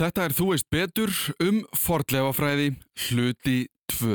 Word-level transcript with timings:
Þetta 0.00 0.22
er 0.24 0.32
Þú 0.32 0.44
veist 0.48 0.64
betur 0.72 1.10
um 1.44 1.58
fornleifafræði 1.76 2.70
hluti 3.10 3.56
2. 3.92 4.14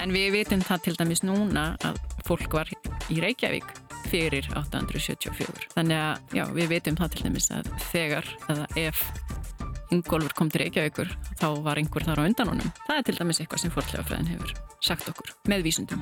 En 0.00 0.14
við 0.16 0.32
vitum 0.38 0.64
það 0.64 0.80
til 0.86 0.96
dæmis 1.02 1.20
núna 1.28 1.74
að 1.84 2.00
fólk 2.24 2.56
var 2.56 2.72
í 3.12 3.20
Reykjavík 3.20 3.68
fyrir 4.08 4.48
874. 4.56 5.68
Þannig 5.76 6.00
að 6.00 6.40
já, 6.40 6.46
við 6.56 6.72
vitum 6.72 6.96
það 7.02 7.18
til 7.18 7.28
dæmis 7.28 7.52
að 7.52 7.68
þegar 7.90 8.32
eða 8.48 8.66
ef 8.86 9.04
Ingólfur 9.92 10.32
kom 10.36 10.48
til 10.48 10.62
Reykjavíkur 10.62 11.10
þá 11.36 11.48
var 11.64 11.76
einhver 11.76 12.04
þar 12.06 12.22
á 12.22 12.24
undan 12.24 12.48
honum. 12.48 12.70
Það 12.86 12.98
er 12.98 13.04
til 13.04 13.16
dæmis 13.18 13.40
eitthvað 13.42 13.60
sem 13.60 13.72
fornleifafræðin 13.74 14.30
hefur 14.32 14.54
sagt 14.80 15.10
okkur 15.12 15.34
með 15.52 15.66
vísundum. 15.66 16.00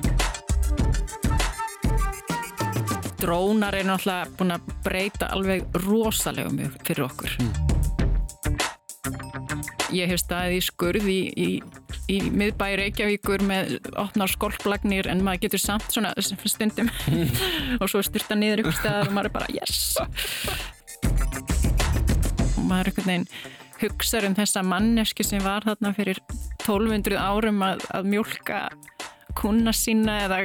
Drónar 3.19 3.75
er 3.77 3.85
náttúrulega 3.89 4.31
búin 4.39 4.55
að 4.55 4.71
breyta 4.85 5.27
alveg 5.35 5.67
rosalega 5.83 6.53
mjög 6.55 6.79
fyrir 6.87 7.05
okkur. 7.09 7.35
Ég 9.91 10.07
hef 10.07 10.21
staðið 10.23 10.55
í 10.55 10.63
skurð 10.63 11.07
í, 11.11 11.19
í, 11.35 11.49
í 12.15 12.17
miðbæri 12.31 12.85
Reykjavíkur 12.85 13.43
með 13.43 13.75
opnar 13.99 14.31
skolplagnir 14.31 15.11
en 15.11 15.19
maður 15.25 15.49
getur 15.49 15.65
samt 15.67 15.91
svona 15.91 16.13
stundum 16.23 16.87
og 17.81 17.91
svo 17.91 17.99
styrta 18.07 18.39
niður 18.39 18.63
ykkur 18.63 18.79
staðar 18.79 19.11
og 19.11 19.17
maður 19.17 19.33
er 19.33 19.35
bara 19.35 19.51
yes 19.51 19.97
og 22.55 22.63
maður 22.63 22.87
er 22.87 22.93
einhvern 22.93 23.11
veginn 23.11 23.27
hugsaður 23.81 24.29
um 24.29 24.37
þessa 24.37 24.63
manneski 24.65 25.25
sem 25.25 25.41
var 25.43 25.65
þarna 25.65 25.93
fyrir 25.97 26.21
1200 26.63 27.17
árum 27.19 27.61
að, 27.65 27.85
að 27.95 28.09
mjölka 28.13 28.61
kuna 29.37 29.73
sína 29.75 30.17
eða, 30.25 30.41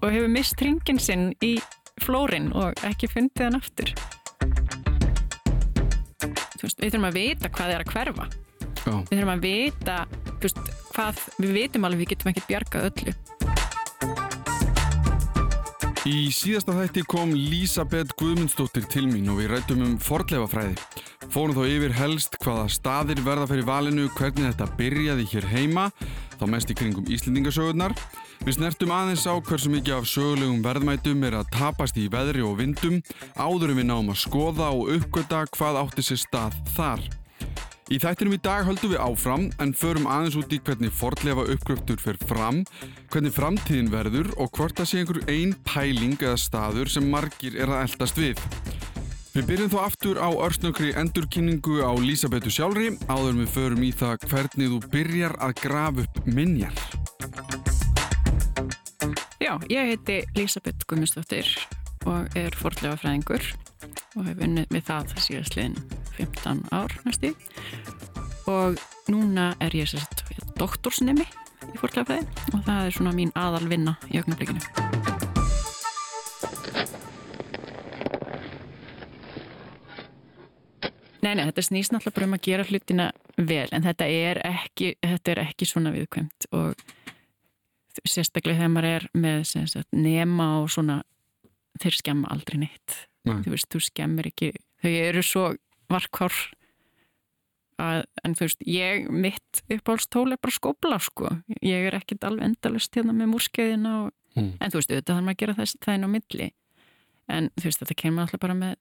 og 0.00 0.08
hefur 0.12 0.30
mist 0.32 0.60
ringin 0.62 1.00
sinn 1.02 1.30
í 1.44 1.56
flórin 2.04 2.52
og 2.56 2.78
ekki 2.86 3.10
fundið 3.10 3.48
hann 3.48 3.58
aftur. 3.58 3.94
Veist, 6.58 6.80
við 6.82 6.92
þurfum 6.92 7.08
að 7.08 7.18
vita 7.18 7.50
hvað 7.54 7.74
er 7.74 7.84
að 7.84 7.92
hverfa. 7.94 8.28
Já. 8.88 8.94
við 9.08 9.18
þurfum 9.18 9.34
að 9.34 9.42
vita 9.44 9.96
veist, 10.42 10.62
hvað, 10.94 11.24
við 11.42 11.56
vitum 11.58 11.88
alveg 11.88 12.04
við 12.04 12.14
getum 12.14 12.32
ekki 12.32 12.46
bjargað 12.48 12.88
öllu 12.92 13.37
Í 16.08 16.30
síðasta 16.32 16.72
þætti 16.72 17.02
kom 17.04 17.34
Lísabeth 17.36 18.14
Guðmundsdóttir 18.16 18.86
til 18.88 19.02
mín 19.10 19.28
og 19.28 19.42
við 19.42 19.50
rættum 19.52 19.82
um 19.84 19.98
fornleifafræði. 20.00 20.78
Fórum 21.34 21.52
þá 21.58 21.66
yfir 21.68 21.94
helst 21.98 22.38
hvaða 22.40 22.64
staðir 22.72 23.20
verða 23.26 23.48
fyrir 23.50 23.68
valinu, 23.68 24.06
hvernig 24.16 24.46
þetta 24.46 24.70
byrjaði 24.78 25.28
hér 25.34 25.48
heima, 25.52 25.84
þá 26.40 26.46
mest 26.54 26.72
í 26.72 26.78
kringum 26.78 27.12
Íslendingasögurnar. 27.12 27.92
Við 28.46 28.56
snertum 28.56 28.96
aðeins 28.96 29.28
á 29.28 29.36
hversu 29.36 29.74
mikið 29.74 29.98
af 29.98 30.08
sögulegum 30.08 30.64
verðmætum 30.64 31.28
er 31.28 31.40
að 31.42 31.52
tapast 31.58 32.00
í 32.00 32.08
veðri 32.08 32.46
og 32.46 32.56
vindum, 32.62 33.02
áður 33.36 33.74
en 33.74 33.82
við 33.82 33.90
náum 33.92 34.12
að 34.14 34.22
skoða 34.24 34.72
og 34.72 34.94
uppgöta 34.96 35.44
hvað 35.58 35.82
átti 35.84 36.08
sér 36.08 36.24
stað 36.24 36.62
þar. 36.78 37.08
Í 37.88 37.96
þættinum 37.96 38.34
í 38.36 38.38
dag 38.44 38.66
höldum 38.68 38.90
við 38.92 39.00
áfram 39.00 39.44
en 39.64 39.70
förum 39.72 40.08
aðeins 40.12 40.34
út 40.36 40.50
í 40.52 40.58
hvernig 40.60 40.92
fordlefa 40.92 41.46
uppgröftur 41.54 41.96
fer 42.02 42.18
fram, 42.28 42.58
hvernig 43.08 43.32
framtíðin 43.32 43.88
verður 43.88 44.28
og 44.36 44.50
hvort 44.58 44.76
það 44.76 44.90
sé 44.90 44.98
einhver 45.00 45.20
ein 45.32 45.54
pæling 45.64 46.18
eða 46.20 46.34
staður 46.36 46.92
sem 46.92 47.06
margir 47.08 47.56
er 47.56 47.72
að 47.72 47.86
eldast 47.86 48.20
við. 48.20 48.42
Við 49.32 49.48
byrjum 49.48 49.72
þó 49.72 49.78
aftur 49.86 50.20
á 50.20 50.28
örsnökri 50.28 50.90
endurkynningu 51.00 51.78
á 51.80 51.92
Lísabetu 51.96 52.52
sjálfri 52.52 52.90
áður 53.08 53.40
við 53.40 53.54
förum 53.56 53.86
í 53.86 53.90
það 53.96 54.26
hvernig 54.34 54.74
þú 54.74 54.80
byrjar 54.92 55.36
að 55.40 55.54
grafa 55.62 56.04
upp 56.04 56.20
minjar. 56.28 56.76
Já, 59.40 59.54
ég 59.72 59.94
heiti 59.94 60.18
Lísabeth 60.36 60.84
Gummistóttir 60.84 61.54
og 62.04 62.36
er 62.36 62.52
fordlega 62.52 63.00
fræðingur 63.00 63.48
og 64.18 64.28
hef 64.28 64.44
unnið 64.44 64.76
með 64.76 64.86
það 64.92 65.16
síðastliðin 65.24 65.97
15 66.18 66.64
ár 66.74 66.94
næstu 67.06 67.34
og 68.48 68.80
núna 69.12 69.52
er 69.62 69.76
ég 69.76 69.90
sérst 69.90 70.24
doktorsnemi 70.58 71.26
í 71.68 71.80
fordlega 71.80 72.08
fræði 72.08 72.54
og 72.54 72.64
það 72.66 72.84
er 72.86 72.96
svona 72.96 73.16
mín 73.16 73.34
aðal 73.38 73.66
vinna 73.70 73.98
í 74.10 74.20
augnablikinu. 74.20 74.62
Nei, 81.18 81.34
nei, 81.34 81.44
þetta 81.48 81.64
snýst 81.66 81.92
náttúrulega 81.92 82.16
bara 82.16 82.28
um 82.28 82.36
að 82.36 82.44
gera 82.46 82.64
hlutina 82.68 83.06
vel 83.36 83.66
en 83.74 83.84
þetta 83.84 84.06
er 84.06 84.38
ekki, 84.48 84.92
þetta 85.02 85.32
er 85.34 85.40
ekki 85.42 85.66
svona 85.68 85.92
viðkvæmt 85.92 86.46
og 86.56 86.78
sérstaklega 88.06 88.60
þegar 88.60 88.72
maður 88.72 88.90
er 88.94 89.06
með 89.18 89.40
sagt, 89.50 89.88
nema 89.92 90.46
og 90.62 90.70
svona 90.72 91.00
þeir 91.82 91.98
skemma 91.98 92.30
aldrei 92.32 92.60
neitt 92.62 92.94
Nei. 93.26 93.40
þú 93.42 93.54
veist, 93.54 93.68
þú 93.72 93.82
skemmir 93.82 94.30
ekki 94.30 94.52
þau 94.82 94.92
eru 94.92 95.24
svo 95.26 95.44
varkár 95.90 96.34
að, 97.78 98.04
en 98.26 98.34
þú 98.34 98.46
veist, 98.46 98.62
ég 98.66 99.08
mitt 99.10 99.62
uppáhaldstól 99.70 100.32
er 100.34 100.40
bara 100.42 100.54
skópla 100.54 100.98
sko, 101.02 101.30
ég 101.62 101.88
er 101.88 101.96
ekkit 101.98 102.26
alveg 102.26 102.48
endalust 102.50 102.94
hérna 102.98 103.14
með 103.16 103.34
múrskeiðina 103.34 103.96
og, 104.04 104.14
Mm. 104.38 104.52
en 104.60 104.70
þú 104.70 104.78
veist, 104.78 104.90
auðvitað 104.92 105.14
þarf 105.16 105.24
maður 105.24 105.34
að 105.34 105.40
gera 105.40 105.54
þess 105.58 105.76
það 105.82 105.94
inn 105.96 106.04
á 106.06 106.10
milli. 106.14 106.46
En 107.28 107.46
þú 107.58 107.64
veist, 107.64 107.80
þetta 107.80 107.94
kemur 107.96 108.22
alltaf 108.22 108.40
bara 108.40 108.54
með, 108.54 108.74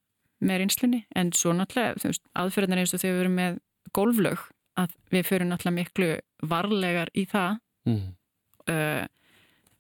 með 0.44 0.58
reynslunni, 0.62 1.00
en 1.16 1.32
svo 1.34 1.54
náttúrulega 1.56 1.96
þú 1.98 2.10
veist, 2.12 2.24
aðferðin 2.36 2.78
eins 2.78 2.94
og 2.94 3.02
þegar 3.02 3.16
við 3.16 3.22
erum 3.24 3.38
með 3.40 3.58
gólflög, 3.98 4.44
að 4.78 4.94
við 5.10 5.24
fyrir 5.26 5.48
náttúrulega 5.48 5.78
miklu 5.80 6.10
varlegar 6.52 7.10
í 7.16 7.26
það. 7.26 7.58
Mm. 7.88 8.04
uh, 8.70 9.08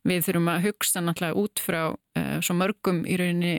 við 0.07 0.23
þurfum 0.25 0.49
að 0.55 0.65
hugsa 0.65 1.03
náttúrulega 1.03 1.41
út 1.44 1.59
frá 1.59 1.81
uh, 1.91 2.39
svo 2.41 2.55
mörgum 2.55 3.03
í 3.05 3.17
rauninni 3.19 3.55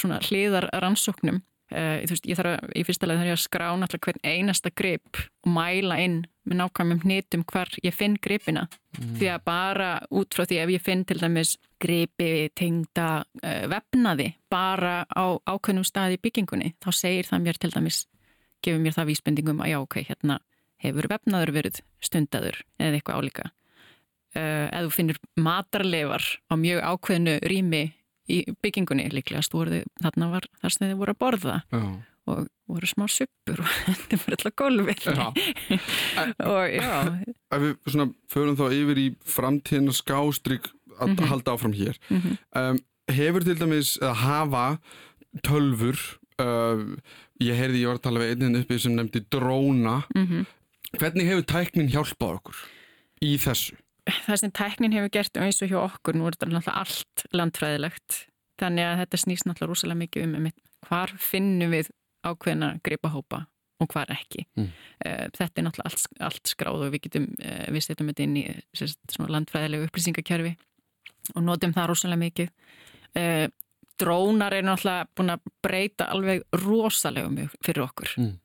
svona 0.00 0.18
hliðar 0.24 0.70
rannsóknum 0.80 1.42
uh, 1.70 1.96
veist, 2.10 2.26
ég 2.28 2.38
þarf 2.38 2.56
að, 2.56 2.74
í 2.76 2.84
fyrsta 2.86 3.08
leið 3.08 3.20
þarf 3.20 3.30
ég 3.30 3.38
að 3.38 3.42
skrá 3.44 3.66
náttúrulega 3.78 4.06
hvern 4.06 4.28
einasta 4.34 4.72
grip 4.76 5.22
og 5.44 5.50
mæla 5.54 5.98
inn 6.04 6.20
með 6.48 6.60
nákvæmum 6.60 7.02
hnitum 7.04 7.44
hvar 7.48 7.70
ég 7.84 7.94
finn 7.94 8.16
gripina. 8.22 8.66
Því 8.98 9.28
að 9.30 9.44
bara 9.46 9.90
út 10.10 10.34
frá 10.34 10.46
því 10.48 10.60
ef 10.62 10.72
ég 10.74 10.84
finn 10.84 11.04
til 11.06 11.18
dæmis 11.20 11.56
gripi 11.80 12.50
tengda 12.58 13.08
uh, 13.22 13.64
vefnaði 13.70 14.32
bara 14.52 15.04
á 15.06 15.24
ákveðnum 15.46 15.86
staði 15.86 16.18
í 16.18 16.22
byggingunni 16.24 16.74
þá 16.82 16.90
segir 16.96 17.28
það 17.30 17.46
mér 17.46 17.60
til 17.60 17.72
dæmis 17.74 18.04
gefur 18.64 18.82
mér 18.82 18.96
það 18.96 19.12
vísbendingum 19.12 19.62
að 19.64 19.72
já 19.72 19.78
ok, 19.80 19.96
hérna 20.10 20.40
hefur 20.80 21.08
vefnaður 21.12 21.54
verið 21.56 21.80
stundaður 22.04 22.60
eða 22.80 22.98
eitthvað 22.98 23.20
álíka. 23.20 23.48
Uh, 24.30 24.66
ef 24.70 24.84
þú 24.86 24.90
finnur 24.94 25.18
matarleifar 25.42 26.26
á 26.46 26.54
mjög 26.54 26.84
ákveðnu 26.86 27.38
rými 27.50 27.82
í 28.30 28.38
byggingunni 28.62 29.08
líklegast 29.12 29.52
voru 29.56 29.70
þið, 29.78 29.84
þarna 30.04 30.30
var 30.34 30.46
þar 30.62 30.74
sem 30.76 30.86
þið 30.88 30.96
voru 31.02 31.14
að 31.16 31.20
borða 31.24 31.56
Já. 31.72 31.80
og 32.30 32.48
voru 32.70 32.86
smá 32.90 33.06
suppur 33.10 33.62
og 33.64 33.70
þetta 33.86 34.18
var 34.22 34.36
alltaf 34.36 34.56
gólfið 34.60 35.06
Já. 35.10 35.26
og 36.50 36.62
já, 36.76 36.92
Ef 37.50 37.64
við 37.64 37.74
svona 37.90 38.08
förum 38.30 38.58
þá 38.60 38.66
yfir 38.76 39.02
í 39.02 39.08
framtíðina 39.36 39.96
skástrygg 39.96 40.70
að 41.00 41.14
Mhm. 41.16 41.28
halda 41.30 41.52
áfram 41.56 41.72
hér. 41.74 41.96
Mhm. 42.12 42.32
Um, 42.54 42.78
hefur 43.10 43.44
til 43.46 43.54
dæmis 43.56 43.94
að 44.04 44.14
hafa 44.20 44.64
tölfur, 45.46 45.96
uh, 46.42 46.82
ég 47.40 47.56
heyrði 47.56 47.80
ég 47.84 47.88
var 47.88 47.98
að 48.00 48.04
tala 48.04 48.20
við 48.20 48.34
einin 48.36 48.58
uppi 48.60 48.78
sem 48.82 48.96
nefndi 48.96 49.22
dróna. 49.32 50.02
mm 50.14 50.46
Hvernig 50.98 51.22
hefur 51.30 51.44
tæknin 51.46 51.88
hjálpað 51.92 52.32
okkur 52.40 52.56
í 53.22 53.36
þessu? 53.38 53.76
Það 54.26 54.40
sem 54.42 54.52
tæknin 54.56 54.96
hefur 54.96 55.12
gert 55.14 55.40
eins 55.40 55.60
og 55.64 55.70
hjá 55.70 55.78
okkur, 55.82 56.18
nú 56.18 56.26
er 56.28 56.36
þetta 56.36 56.50
náttúrulega 56.50 56.82
allt 56.82 57.24
landfræðilegt, 57.36 58.18
þannig 58.60 58.88
að 58.88 58.98
þetta 59.04 59.22
snýst 59.24 59.48
náttúrulega 59.48 59.72
rosalega 59.72 60.02
mikið 60.04 60.26
um 60.26 60.36
einmitt, 60.38 60.60
hvar 60.88 61.14
finnum 61.20 61.74
við 61.74 61.90
ákveðna 62.26 62.74
gripahópa 62.84 63.44
og 63.80 63.94
hvar 63.94 64.10
ekki. 64.12 64.44
Mm. 64.58 64.68
Uh, 65.00 65.24
þetta 65.36 65.62
er 65.62 65.66
náttúrulega 65.66 65.92
allt, 65.92 66.20
allt 66.28 66.52
skráð 66.52 66.84
og 66.86 66.94
við 66.94 67.06
getum, 67.06 67.30
uh, 67.40 67.64
við 67.72 67.86
setjum 67.86 68.12
þetta 68.12 68.26
inn 68.26 68.36
í 68.40 68.44
landfræðilegu 69.36 69.88
upplýsingakerfi 69.88 70.52
og 71.34 71.42
notum 71.46 71.74
það 71.76 71.90
rosalega 71.92 72.24
mikið. 72.26 72.52
Uh, 73.16 73.46
drónar 74.00 74.56
er 74.56 74.66
náttúrulega 74.66 75.08
búin 75.16 75.34
að 75.34 75.50
breyta 75.64 76.10
alveg 76.12 76.44
rosalega 76.60 77.32
mjög 77.32 77.56
fyrir 77.64 77.86
okkur. 77.86 78.14
Mm. 78.20 78.36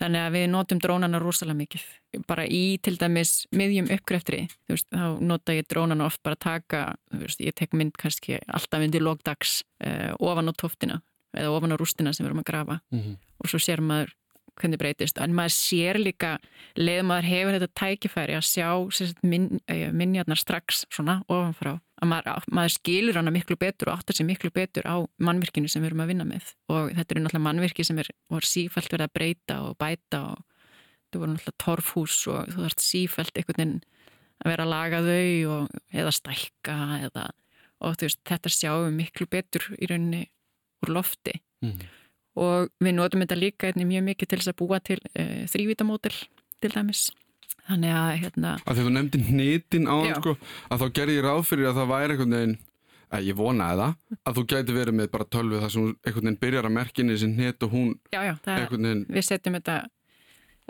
Þannig 0.00 0.22
að 0.24 0.36
við 0.36 0.46
notum 0.48 0.78
drónana 0.80 1.18
rosalega 1.20 1.58
mikið. 1.58 1.82
Bara 2.26 2.46
í 2.48 2.78
til 2.80 2.94
dæmis 2.96 3.44
miðjum 3.52 3.90
uppgreftri, 3.92 4.46
þú 4.64 4.76
veist, 4.76 4.86
þá 4.88 5.20
nota 5.20 5.56
ég 5.58 5.68
drónana 5.68 6.06
oft 6.08 6.22
bara 6.24 6.38
taka, 6.40 6.80
þú 7.12 7.20
veist, 7.26 7.42
ég 7.44 7.56
tek 7.58 7.76
mynd 7.76 7.98
kannski 8.00 8.38
alltaf 8.48 8.86
undir 8.86 9.04
logdags 9.04 9.60
uh, 9.84 10.14
ofan 10.16 10.48
á 10.48 10.52
tóftina 10.56 11.02
eða 11.36 11.52
ofan 11.52 11.76
á 11.76 11.80
rústina 11.80 12.14
sem 12.16 12.24
við 12.24 12.32
erum 12.32 12.42
að 12.42 12.48
grafa 12.48 12.80
Mm 12.90 13.00
-hmm. 13.00 13.16
og 13.38 13.48
svo 13.48 13.58
sér 13.58 13.80
maður 13.80 14.14
hvernig 14.60 14.80
breytist. 14.80 15.18
En 15.22 15.34
maður 15.36 15.54
sér 15.56 15.98
líka, 16.00 16.34
leið 16.78 17.02
maður 17.08 17.28
hefur 17.30 17.56
þetta 17.56 17.80
tækifæri 17.80 18.36
að 18.38 18.46
sjá 18.48 18.68
sagt, 18.96 19.22
min, 19.26 19.48
uh, 19.64 19.86
minjarnar 19.96 20.40
strax 20.40 20.84
svona 20.92 21.20
ofanfrá. 21.28 21.78
Að 22.00 22.12
maður, 22.12 22.46
maður 22.56 22.74
skilur 22.76 23.18
hana 23.20 23.32
miklu 23.34 23.56
betur 23.60 23.90
og 23.90 24.00
áttar 24.00 24.16
sér 24.16 24.28
miklu 24.28 24.52
betur 24.54 24.86
á 24.88 24.96
mannvirkinu 25.20 25.68
sem 25.68 25.82
við 25.84 25.92
erum 25.92 26.04
að 26.04 26.12
vinna 26.14 26.28
með. 26.28 26.54
Og 26.72 26.94
þetta 26.96 27.16
eru 27.16 27.24
náttúrulega 27.24 27.46
mannvirki 27.48 27.86
sem 27.86 28.00
er, 28.00 28.12
sífælt 28.46 28.94
verið 28.94 29.08
að 29.08 29.16
breyta 29.18 29.58
og 29.66 29.76
bæta 29.80 30.22
og 30.30 30.46
það 31.10 31.20
voru 31.20 31.34
náttúrulega 31.34 31.60
torfhús 31.66 32.22
og 32.30 32.54
þú 32.54 32.64
þarfst 32.64 32.86
sífælt 32.86 33.36
einhvern 33.36 33.60
veginn 33.60 33.76
að 34.40 34.52
vera 34.54 34.64
að 34.64 34.72
laga 34.72 35.02
þau 35.04 35.52
og, 35.52 35.78
eða 35.92 36.16
stækka 36.16 36.76
eða, 37.10 37.26
og 37.84 38.00
veist, 38.00 38.22
þetta 38.30 38.52
sjáum 38.54 38.96
miklu 38.96 39.26
betur 39.28 39.66
í 39.76 39.90
rauninni 39.90 40.24
úr 40.80 40.94
lofti 40.96 41.36
Mm. 41.60 41.80
Og 42.36 42.70
við 42.80 42.94
notum 42.94 43.24
þetta 43.24 43.38
líka 43.40 43.70
einnig 43.70 43.88
mjög 43.90 44.04
mikið 44.10 44.28
til 44.30 44.38
þess 44.38 44.52
að 44.52 44.58
búa 44.62 44.78
til 44.80 44.98
uh, 45.18 45.42
þrývítamódel 45.50 46.14
til 46.60 46.70
dæmis 46.74 47.04
þannig 47.66 47.94
að 47.94 48.10
hérna 48.24 48.56
Að 48.64 48.76
því 48.78 48.86
þú 48.86 48.92
nefndi 48.96 49.22
hnitin 49.30 49.86
á 49.90 49.94
hann 49.98 50.18
sko, 50.20 50.36
að 50.70 50.82
þá 50.82 50.86
gerði 50.98 51.16
ég 51.18 51.24
ráð 51.26 51.42
fyrir 51.50 51.70
að 51.70 51.80
það 51.80 51.90
væri 51.90 52.14
einhvern 52.14 52.36
veginn, 52.36 52.56
að 53.10 53.26
ég 53.26 53.38
vonaði 53.40 53.80
það, 53.80 53.94
að 54.24 54.36
þú 54.38 54.44
gæti 54.54 54.76
verið 54.76 54.96
með 55.00 55.08
bara 55.14 55.26
tölvu 55.34 55.60
þar 55.64 55.72
sem 55.74 55.86
einhvern 55.90 56.26
veginn 56.28 56.40
byrjar 56.44 56.68
að 56.70 56.76
merkinni 56.78 57.16
þessi 57.16 57.30
hnit 57.34 57.66
og 57.66 57.72
hún 57.74 57.88
já, 58.14 58.20
já, 58.30 58.34
veginn, 58.46 59.02
við 59.10 59.26
setjum 59.26 59.56
þetta 59.58 59.76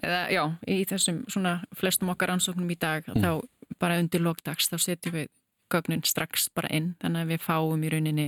eða, 0.00 0.20
já, 0.32 0.42
í 0.72 0.78
þessum 0.88 1.18
svona 1.28 1.54
flestum 1.76 2.12
okkar 2.14 2.32
ansóknum 2.36 2.72
í 2.72 2.78
dag 2.80 3.04
Mm. 3.10 3.20
þá 3.20 3.76
bara 3.80 3.98
undir 4.00 4.20
lókdags 4.24 4.68
þá 4.72 4.76
setjum 4.80 5.14
við 5.20 5.28
gögnin 5.72 6.04
strax 6.06 6.48
bara 6.56 6.70
inn 6.76 6.92
þannig 7.02 7.24
að 7.26 7.32
við 7.34 7.46
fáum 7.46 7.86
í 7.86 7.92
rauninni 7.94 8.26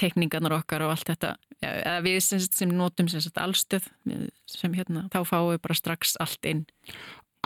tekningarnar 0.00 0.56
okkar 0.60 0.86
og 0.86 0.94
allt 0.94 1.08
þetta 1.12 1.36
eða 1.62 2.00
við 2.06 2.18
sem, 2.24 2.42
sem 2.44 2.74
notum 2.74 3.08
sem 3.10 3.22
sagt 3.24 3.40
allstöð 3.42 3.88
sem 4.48 4.74
hérna, 4.76 5.08
þá 5.12 5.22
fáum 5.26 5.52
við 5.54 5.62
bara 5.66 5.78
strax 5.78 6.16
allt 6.22 6.50
inn 6.50 6.66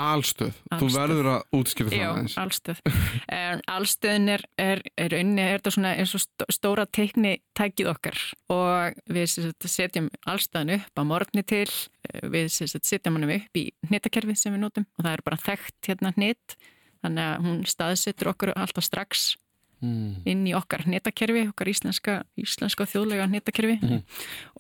alstöð, 0.01 0.57
þú 0.81 0.89
verður 0.95 1.29
að 1.35 1.57
útskýra 1.59 1.91
það 1.93 1.99
Já, 2.01 2.07
aðeins. 2.11 2.35
allstöð. 2.41 2.79
En 3.43 3.61
allstöðin 3.69 4.31
er, 4.33 4.45
er, 4.61 4.81
er 4.97 5.15
unni, 5.19 5.43
er 5.45 5.59
þetta 5.61 5.73
svona 5.75 5.93
eins 6.01 6.15
og 6.17 6.23
stó- 6.25 6.49
stóra 6.57 6.87
teikni 6.89 7.35
tækið 7.59 7.91
okkar 7.93 8.19
og 8.53 8.97
við 9.13 9.27
setjum 9.69 10.09
allstöðin 10.29 10.79
upp 10.79 10.97
á 10.97 11.03
morgni 11.05 11.45
til, 11.45 11.67
við 12.33 12.49
setjum 12.57 13.19
hann 13.21 13.29
upp 13.37 13.61
í 13.61 13.67
hnitakerfið 13.91 14.41
sem 14.41 14.57
við 14.57 14.65
notum 14.65 14.89
og 14.97 15.05
það 15.05 15.13
er 15.19 15.25
bara 15.29 15.43
þekkt 15.45 15.91
hérna 15.93 16.15
hnit, 16.17 16.57
þannig 17.03 17.25
að 17.29 17.47
hún 17.47 17.63
staðsettur 17.67 18.33
okkur 18.35 18.55
alltaf 18.57 18.85
strax 18.89 19.37
Mm. 19.83 20.21
inn 20.31 20.45
í 20.47 20.53
okkar 20.55 20.85
hnitakerfi, 20.87 21.49
okkar 21.51 21.67
íslenska, 21.67 22.13
íslenska 22.39 22.85
þjóðlega 22.87 23.25
hnitakerfi 23.27 23.81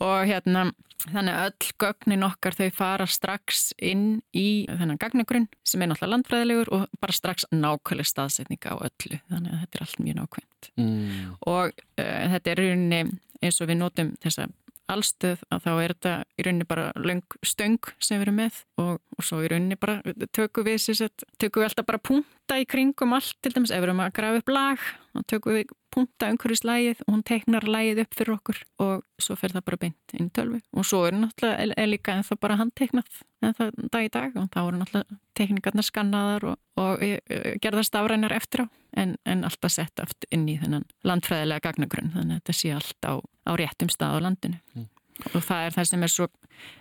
og 0.02 0.24
hérna 0.26 0.64
þannig 1.12 1.36
að 1.38 1.44
öll 1.46 1.68
gögnin 1.78 2.24
okkar 2.26 2.56
þau 2.58 2.70
fara 2.74 3.06
strax 3.06 3.68
inn 3.78 4.20
í 4.34 4.66
þennan 4.66 4.98
gagnagrunn 4.98 5.46
sem 5.62 5.78
er 5.82 5.92
náttúrulega 5.92 6.10
landfræðilegur 6.16 6.72
og 6.74 6.88
bara 6.98 7.12
strax 7.14 7.46
nákvæmlega 7.54 8.10
staðsetning 8.10 8.66
á 8.66 8.74
öllu 8.82 9.20
þannig 9.30 9.52
að 9.54 9.60
þetta 9.62 9.78
er 9.78 9.86
allt 9.86 10.02
mjög 10.02 10.18
nákvæmt 10.18 10.70
Mm. 10.76 11.36
og 11.46 11.70
uh, 12.02 12.26
þetta 12.34 12.50
er 12.50 12.56
rauninni 12.64 13.00
eins 13.42 13.60
og 13.62 13.68
við 13.70 13.78
notum 13.78 14.12
þessa 14.26 14.48
allstöð 14.90 15.42
að 15.52 15.66
þá 15.66 15.70
er 15.72 15.94
þetta 15.94 16.14
í 16.36 16.46
rauninni 16.46 16.68
bara 16.68 16.86
löng 16.98 17.36
stöng 17.46 17.90
sem 17.98 18.18
við 18.18 18.26
erum 18.26 18.40
með 18.42 18.58
og, 18.82 18.98
og 19.18 19.26
svo 19.26 19.42
í 19.42 19.50
rauninni 19.52 19.78
bara 19.80 20.00
tökum 20.34 20.66
við, 20.66 20.80
sagt, 20.82 21.26
tökum 21.38 21.62
við 21.62 21.70
alltaf 21.70 21.88
bara 21.88 22.02
punta 22.02 22.58
í 22.60 22.66
kringum 22.68 23.14
allt 23.16 23.38
til 23.40 23.54
dæmis 23.54 23.72
ef 23.72 23.82
við 23.82 23.90
erum 23.90 24.02
að 24.04 24.14
grafa 24.18 24.42
upp 24.42 24.52
lag 24.52 24.90
þá 25.12 25.22
tökum 25.34 25.58
við 25.58 25.72
punta 25.92 26.30
umhverjus 26.32 26.64
lagið 26.66 27.02
og 27.06 27.14
hún 27.14 27.24
teknar 27.28 27.66
lagið 27.68 28.02
upp 28.04 28.16
fyrir 28.18 28.36
okkur 28.36 28.62
og 28.82 29.02
svo 29.20 29.36
fer 29.38 29.54
það 29.54 29.66
bara 29.68 29.80
beint 29.84 30.16
inn 30.16 30.30
í 30.30 30.34
tölvi 30.34 30.62
og 30.72 30.88
svo 30.88 31.04
er 31.08 31.18
náttúrulega 31.18 31.76
er, 31.76 31.90
líka 31.90 32.16
en 32.16 32.26
það 32.26 32.40
bara 32.44 32.58
handteknað 32.60 33.20
en 33.42 33.56
það 33.58 33.82
dag 33.92 34.06
í 34.06 34.12
dag 34.16 34.38
og 34.40 34.48
þá 34.54 34.60
eru 34.62 34.80
náttúrulega 34.80 35.20
tekningarnar 35.38 35.86
skannaðar 35.86 36.48
og, 36.52 36.60
og 36.80 37.04
e, 37.04 37.18
e, 37.26 37.56
gerðast 37.62 37.96
afrænar 37.98 38.34
eftir 38.36 38.64
á 38.64 38.66
en, 38.96 39.16
en 39.24 39.44
alltaf 39.48 39.72
sett 39.72 40.02
aft 40.02 40.26
inn 40.34 40.46
í 40.50 40.58
þennan 40.60 40.84
landfræðilega 41.08 41.64
gagnagrunn. 41.68 42.12
Þannig 42.16 42.36
að 42.36 42.42
þetta 42.42 42.56
sé 42.58 42.72
allt 42.76 43.08
á, 43.08 43.14
á 43.48 43.52
réttum 43.58 43.92
stað 43.92 44.18
á 44.20 44.24
landinu. 44.26 44.86
Og 45.32 45.44
það 45.44 45.66
er 45.66 45.76
það 45.76 45.88
sem 45.90 46.04
er 46.04 46.12
svo 46.12 46.28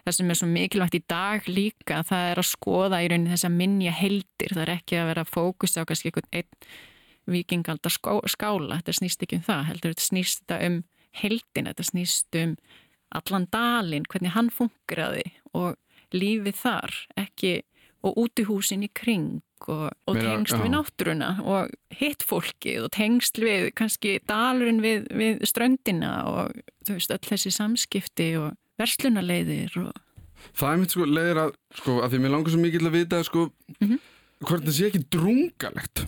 það 0.05 0.15
sem 0.17 0.31
er 0.31 0.39
svo 0.39 0.47
mikilvægt 0.49 0.97
í 0.97 1.03
dag 1.09 1.49
líka 1.49 2.01
það 2.07 2.29
er 2.31 2.41
að 2.41 2.49
skoða 2.51 3.01
í 3.03 3.09
rauninni 3.11 3.33
þess 3.33 3.47
að 3.47 3.57
minja 3.59 3.93
heildir, 3.95 4.53
það 4.53 4.63
er 4.63 4.73
ekki 4.77 4.99
að 5.01 5.11
vera 5.11 5.27
fókus 5.27 5.77
á 5.77 5.81
kannski 5.87 6.11
einhvern 6.11 6.31
einn 6.39 6.49
vikingaldar 7.27 7.91
skó- 7.94 8.21
skála, 8.27 8.79
þetta 8.81 8.95
snýst 9.00 9.21
ekki 9.25 9.35
um 9.41 9.45
það 9.47 9.65
heldur 9.69 9.94
þetta 9.94 10.07
snýst 10.09 10.41
þetta 10.45 10.65
um 10.68 10.83
heildin 11.21 11.68
þetta 11.69 11.83
snýst 11.91 12.39
um 12.44 12.56
allan 13.12 13.47
dalinn, 13.51 14.06
hvernig 14.07 14.31
hann 14.31 14.50
fungeraði 14.50 15.25
og 15.53 15.75
lífið 16.15 16.56
þar 16.56 16.94
ekki, 17.19 17.62
og 18.03 18.15
útihúsin 18.18 18.83
í 18.83 18.89
kring 18.95 19.41
og, 19.68 19.91
og 20.09 20.15
já. 20.18 20.31
við 20.41 20.71
náttúruna 20.73 21.27
og 21.45 21.69
hitt 22.00 22.23
fólkið 22.25 22.85
og 22.88 22.91
tengsl 22.95 23.44
við 23.44 23.68
kannski 23.77 24.15
dalurinn 24.27 24.79
við, 24.81 25.06
við 25.13 25.44
ströndina 25.45 26.23
og 26.25 26.56
þú 26.88 26.95
veist 26.97 27.12
öll 27.13 27.21
þessi 27.27 27.51
samskipti 27.53 28.31
og 28.41 28.56
verslunarleiðir 28.81 29.75
og 29.83 29.91
Það 30.57 30.71
er 30.73 30.79
mitt 30.81 30.89
sko 30.95 31.06
leiðir 31.06 31.38
að, 31.38 31.51
sko, 31.77 32.00
að 32.01 32.09
því 32.15 32.19
mér 32.23 32.31
langar 32.33 32.50
svo 32.56 32.59
mikið 32.63 32.79
til 32.81 32.88
að 32.89 32.95
vita, 32.97 33.18
sko, 33.27 33.41
Mhm. 33.77 34.00
hvort 34.41 34.63
það 34.65 34.73
sé 34.73 34.88
ekki 34.89 35.01
drungalegt 35.13 36.01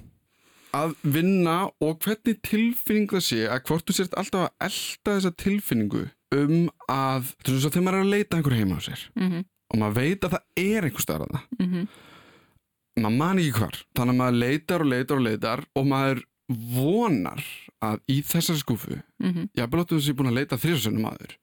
að 0.74 0.96
vinna 1.06 1.58
og 1.84 2.00
hvernig 2.04 2.40
tilfinning 2.46 3.10
það 3.12 3.25
sé 3.28 3.40
að 3.48 3.64
hvort 3.70 3.88
þú 3.88 3.96
sért 3.98 4.18
alltaf 4.20 4.48
að 4.48 4.68
elda 4.68 5.16
þessa 5.18 5.34
tilfinningu 5.44 6.04
um 6.34 6.56
að, 6.90 7.34
þú 7.46 7.56
veist, 7.56 7.70
þegar 7.70 7.86
maður 7.86 8.00
er 8.00 8.06
að 8.06 8.14
leita 8.14 8.38
einhver 8.38 8.58
heima 8.58 8.80
á 8.80 8.81
sér 8.81 9.04
mm 9.14 9.30
-hmm, 9.30 9.46
og 9.70 9.80
maður 9.80 9.98
veit 10.00 10.25
að 10.25 10.36
það 10.36 10.44
er 10.64 10.88
einhver 10.88 11.06
staðar 11.06 11.25
að 11.28 11.34
það, 11.36 11.46
mm 11.60 11.68
-hmm, 11.72 11.88
maður 13.04 13.18
man 13.18 13.40
ekki 13.44 13.58
hvar, 13.60 13.78
þannig 13.96 14.14
að 14.14 14.22
maður 14.22 14.40
leitar 14.44 14.81
og 14.81 14.92
leitar 14.94 15.18
og 15.18 15.24
leitar 15.28 15.66
og 15.75 15.86
maður 15.88 16.24
vonar 16.74 17.44
að 17.81 18.00
í 18.08 18.18
þessari 18.22 18.60
skúfu, 18.60 18.98
mm 19.20 19.31
-hmm, 19.31 19.50
ég 19.56 19.62
haf 19.62 19.70
blóttu 19.70 19.96
þess 19.96 20.06
að 20.06 20.10
ég 20.10 20.14
er 20.14 20.20
búin 20.20 20.31
að 20.31 20.40
leita 20.40 20.58
þrjóðsönum 20.58 21.06
aður, 21.06 21.38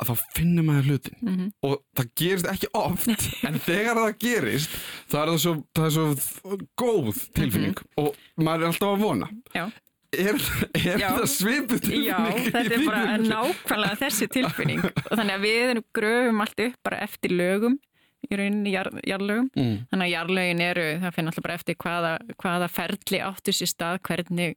að 0.00 0.10
þá 0.10 0.24
finnur 0.36 0.66
maður 0.66 0.88
hlutin 0.88 1.18
mhm. 1.20 1.50
og 1.66 1.76
það 1.98 2.10
gerist 2.22 2.48
ekki 2.50 2.72
oft 2.78 3.28
en 3.48 3.60
þegar 3.66 4.00
það 4.00 4.16
gerist 4.24 4.80
það 5.10 5.20
er 5.20 5.32
það 5.32 5.38
svo, 5.44 5.54
það 5.76 5.86
er 5.90 5.94
svo 5.98 6.58
góð 6.80 7.22
tilfinning 7.36 7.84
og 8.00 8.10
maður 8.40 8.66
er 8.66 8.72
alltaf 8.72 8.94
að 8.94 9.04
vona 9.04 9.30
Já. 9.56 9.64
er, 10.16 10.40
er 10.80 11.04
Já. 11.04 11.08
það 11.18 11.28
svipu 11.34 11.78
tilfinning 11.84 12.08
Já, 12.08 12.48
þetta 12.48 12.78
er 12.78 12.88
bara 12.88 13.20
nákvæmlega 13.26 14.00
þessi 14.06 14.30
tilfinning 14.38 14.82
og 15.08 15.14
þannig 15.14 15.36
að 15.36 15.46
við 15.46 15.84
gröfum 16.00 16.44
allt 16.46 16.66
upp 16.66 16.82
bara 16.90 17.04
eftir 17.06 17.36
lögum 17.36 17.78
í 18.28 18.36
rauninni 18.36 18.74
jar, 18.74 18.90
jarlögum 19.06 19.48
mm. 19.56 19.76
þannig 19.90 20.06
að 20.06 20.12
jarlögin 20.12 20.62
eru, 20.64 20.86
það 21.02 21.14
finn 21.16 21.30
alltaf 21.30 21.46
bara 21.46 21.56
eftir 21.56 21.78
hvaða, 21.80 22.12
hvaða 22.42 22.68
ferli 22.72 23.20
áttu 23.24 23.54
sér 23.56 23.70
stað 23.70 24.00
hvernig, 24.06 24.56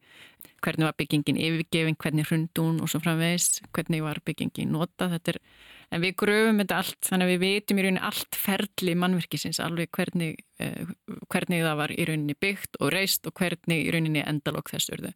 hvernig 0.63 0.87
var 0.87 0.95
byggingin 0.99 1.39
yfirgefin, 1.39 1.97
hvernig 1.99 2.27
hrundun 2.29 2.81
og 2.83 2.91
svo 2.91 3.01
framvegis 3.03 3.61
hvernig 3.75 4.03
var 4.05 4.21
byggingin 4.25 4.71
nota 4.73 5.09
þetta 5.11 5.33
er, 5.33 5.39
en 5.93 6.03
við 6.03 6.15
gröfum 6.23 6.61
þetta 6.63 6.79
allt 6.81 7.09
þannig 7.09 7.27
að 7.27 7.33
við 7.33 7.43
veitum 7.43 7.81
í 7.81 7.85
rauninni 7.85 8.05
allt 8.09 8.39
ferli 8.45 8.95
mannverkisins, 8.99 9.59
alveg 9.63 9.91
hvernig 9.95 10.39
eh, 10.63 10.95
hvernig 11.33 11.65
það 11.65 11.77
var 11.83 11.93
í 11.93 12.07
rauninni 12.09 12.37
byggt 12.39 12.79
og 12.79 12.93
reist 12.95 13.29
og 13.29 13.37
hvernig 13.39 13.85
í 13.85 13.93
rauninni 13.93 14.25
endalók 14.25 14.73
þess 14.73 14.93
urðu. 14.95 15.13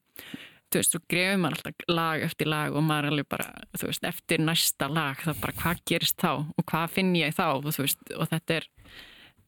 Þú 0.68 0.82
veist, 0.82 0.96
þú 0.96 1.00
grefum 1.08 1.46
alltaf 1.48 1.84
lag 1.88 2.24
eftir 2.26 2.50
lag 2.52 2.74
og 2.76 2.84
maður 2.84 3.14
alveg 3.14 3.28
bara, 3.32 3.52
þú 3.80 3.88
veist, 3.88 4.08
eftir 4.08 4.42
næsta 4.44 4.90
lag 4.92 5.22
þá 5.24 5.32
bara 5.40 5.60
hvað 5.62 5.86
gerist 5.88 6.18
þá 6.20 6.32
og 6.44 6.66
hvað 6.68 6.98
finn 6.98 7.14
ég 7.16 7.38
þá 7.38 7.46
og 7.54 7.70
þú 7.72 7.86
veist, 7.86 8.04
og 8.18 8.28
þetta 8.34 8.58
er 8.58 8.68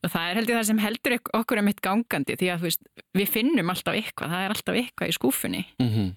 og 0.04 0.12
það 0.14 0.30
er 0.30 0.36
held 0.40 0.50
ég 0.50 0.58
það 0.60 0.68
sem 0.70 0.80
heldur 0.84 1.16
ok- 1.18 1.34
okkur 1.42 1.58
er 1.58 1.66
mitt 1.68 1.82
gangandi 1.82 2.36
því 2.40 2.50
að 2.54 2.62
veist, 2.68 2.82
við 3.18 3.30
finnum 3.34 3.70
alltaf 3.74 3.96
eitthvað, 4.00 4.30
það 4.34 4.46
er 4.46 4.56
alltaf 4.56 4.76
eitthvað 4.76 5.10
í 5.12 5.18
skúfunni 5.18 5.66
Mm 5.80 5.90
-hmm. 5.90 6.10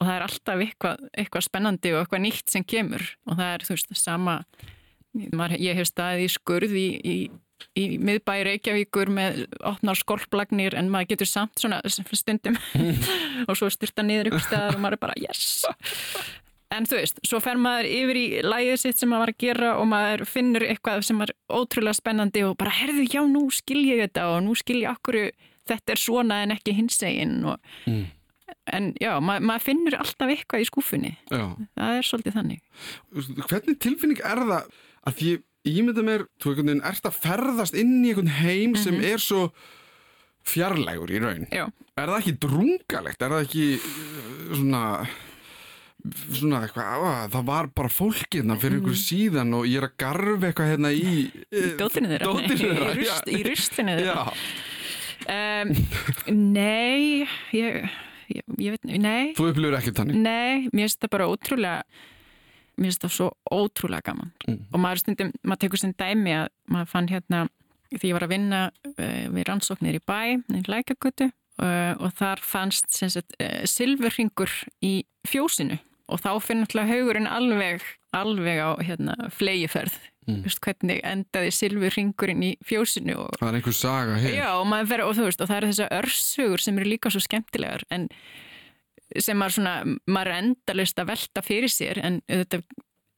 og 0.00 0.06
það 0.08 0.14
er 0.16 0.22
alltaf 0.26 0.58
eitthvað, 0.66 0.96
eitthvað 1.18 1.46
spennandi 1.46 1.92
og 1.94 2.00
eitthvað 2.02 2.24
nýtt 2.26 2.50
sem 2.50 2.64
kemur. 2.64 3.04
Og 3.26 3.36
það 3.38 3.54
er, 3.54 3.60
þú 3.66 3.70
veist, 3.76 3.96
sama 3.96 4.44
ég 5.60 5.74
hef 5.76 5.86
staðið 5.86 6.24
í 6.24 6.28
skurð 6.32 6.72
í, 6.72 6.88
í, 7.04 7.16
í 7.76 7.98
miðbæri 7.98 8.44
Reykjavíkur 8.48 9.08
með 9.12 9.46
opnar 9.60 9.94
skolplagnir 9.94 10.74
en 10.74 10.88
maður 10.90 11.08
getur 11.12 11.26
samt 11.28 11.60
svona 11.60 11.80
stundum 11.86 12.56
og 13.48 13.56
svo 13.56 13.68
styrta 13.70 14.02
niður 14.02 14.26
ykkur 14.32 14.40
staðar 14.40 14.74
og 14.74 14.80
maður 14.80 14.92
er 14.92 15.02
bara 15.04 15.18
yes 15.20 15.64
en 16.72 16.86
þú 16.88 16.96
veist, 17.00 17.20
svo 17.28 17.40
fer 17.44 17.58
maður 17.60 17.88
yfir 17.90 18.18
í 18.20 18.24
lægið 18.46 18.80
sitt 18.82 18.98
sem 19.02 19.10
maður 19.12 19.24
var 19.26 19.32
að 19.34 19.40
gera 19.44 19.70
og 19.80 19.86
maður 19.92 20.24
finnur 20.30 20.64
eitthvað 20.66 21.04
sem 21.08 21.20
er 21.26 21.32
ótrúlega 21.52 21.98
spennandi 21.98 22.42
og 22.48 22.56
bara 22.60 22.72
herðu, 22.78 23.04
já, 23.12 23.20
nú 23.28 23.44
skil 23.52 23.82
ég 23.86 24.02
þetta 24.06 24.26
og 24.32 24.42
nú 24.46 24.56
skil 24.58 24.80
ég 24.82 24.90
okkur 24.94 25.20
þetta 25.68 25.94
er 25.94 26.00
svona 26.02 26.40
en 26.46 26.56
ekki 26.56 26.74
hinsegin 26.80 27.38
og 27.52 27.58
Mm. 27.86 28.04
en 28.72 28.88
já, 29.00 29.12
ma 29.20 29.38
maður 29.40 29.62
finnur 29.64 29.94
alltaf 29.98 30.28
eitthvað 30.30 30.60
í 30.62 30.66
skúfunni 30.68 31.12
Já. 31.30 31.56
það 31.78 31.96
er 31.98 32.04
svolítið 32.06 32.34
þannig. 32.36 32.60
Hvernig 33.48 33.78
tilfinning 33.82 34.20
er 34.22 34.42
það 34.42 34.66
að 35.08 35.16
því 35.18 35.30
ég 35.72 35.84
mynda 35.86 36.02
mér, 36.06 36.24
þú 36.42 36.50
einhvern 36.52 36.68
veginn 36.72 36.84
ert 36.90 37.06
að 37.08 37.16
ferðast 37.24 37.74
inn 37.78 37.94
í 38.04 38.10
einhvern 38.12 38.32
heim 38.42 38.74
sem 38.78 38.98
er 39.02 39.18
svo 39.22 39.48
fjarlægur 40.46 41.10
í 41.14 41.20
raun. 41.22 41.44
Já, 41.54 41.66
er 41.96 42.10
það 42.10 42.18
ekki 42.20 42.34
drungalegt, 42.44 43.22
er 43.22 43.34
það 43.36 43.44
ekki 43.46 43.66
uh, 43.78 44.54
svona 44.58 44.82
svona 46.10 46.62
eitthvað, 46.66 46.88
á, 46.98 47.30
það 47.30 47.44
var 47.46 47.68
bara 47.76 47.90
fólk 47.92 48.36
hérna 48.36 48.56
fyrir 48.60 48.80
ykkur 48.80 48.96
síðan 48.98 49.54
og 49.58 49.66
ég 49.70 49.78
er 49.78 49.88
að 49.88 49.98
garfa 50.02 50.48
eitthvað 50.48 50.70
hérna 50.72 50.92
í 50.94 51.12
í 51.30 51.66
dótinu 51.78 52.10
þeirra. 52.10 52.30
þeirra, 52.50 52.88
í, 52.90 52.96
rust, 52.98 53.28
í 53.30 53.42
rustinu 53.46 53.98
þeirra. 54.00 54.24
Um, 55.22 55.70
nei 56.34 57.22
ég, 57.54 57.84
ég, 58.32 58.42
ég 58.58 58.74
veit, 58.74 58.88
nei. 58.90 59.30
Þú 59.38 59.52
upplifir 59.52 59.78
ekki 59.78 59.94
þannig? 59.94 60.18
Nei, 60.24 60.66
mér 60.72 60.88
finnst 60.88 61.04
það 61.04 61.14
bara 61.14 61.28
ótrúlega 61.30 61.76
mér 62.80 62.88
finnst 62.88 63.04
það 63.04 63.14
svo 63.18 63.28
ótrúlega 63.52 64.08
gaman. 64.10 64.32
Mm. 64.48 64.58
og 64.72 64.82
maður 64.82 65.04
stundum, 65.04 65.32
maður 65.44 65.62
tekur 65.66 65.82
sem 65.84 65.94
dæmi 66.02 66.34
að 66.40 66.48
maður 66.72 66.90
fann 66.96 67.12
hérna 67.12 67.44
því 67.92 68.10
ég 68.10 68.16
var 68.16 68.26
að 68.26 68.34
vinna 68.34 68.64
uh, 68.72 69.24
við 69.36 69.46
rannsóknir 69.46 70.00
í 70.00 70.02
bæ 70.08 70.20
í 70.32 70.64
Lækakötu 70.66 71.28
uh, 71.28 71.94
og 72.00 72.10
þar 72.18 72.42
fannst 72.42 72.90
uh, 73.04 73.62
silfurringur 73.68 74.50
í 74.82 74.94
fjósinu 75.28 75.78
og 76.08 76.22
þá 76.22 76.30
finnur 76.44 76.68
alltaf 76.68 76.90
haugurinn 76.90 77.28
alveg, 77.30 77.84
alveg 78.16 78.62
á 78.62 78.70
hérna, 78.82 79.16
flegiferð 79.34 79.98
mm. 80.28 80.40
Vist, 80.46 80.62
hvernig 80.64 81.02
endaði 81.06 81.52
silfurringurinn 81.56 82.46
í 82.46 82.52
fjósinu 82.66 83.18
og, 83.24 83.34
það 83.40 83.50
er 83.50 83.58
einhver 83.58 83.76
saga 83.76 84.20
hér 84.22 84.38
já, 84.38 84.48
og, 84.54 84.72
fer, 84.90 85.04
og, 85.06 85.20
veist, 85.20 85.42
og 85.42 85.50
það 85.50 85.58
eru 85.58 85.72
þessar 85.72 85.92
örsugur 85.98 86.64
sem 86.64 86.80
eru 86.80 86.94
líka 86.94 87.12
svo 87.12 87.22
skemmtilegar 87.24 87.86
en 87.94 88.08
sem 89.20 89.36
maður, 89.36 89.58
svona, 89.58 89.74
maður 90.08 90.38
endalist 90.38 91.00
að 91.00 91.12
velta 91.12 91.44
fyrir 91.44 91.72
sér 91.72 92.00
en 92.00 92.22
þetta 92.30 92.62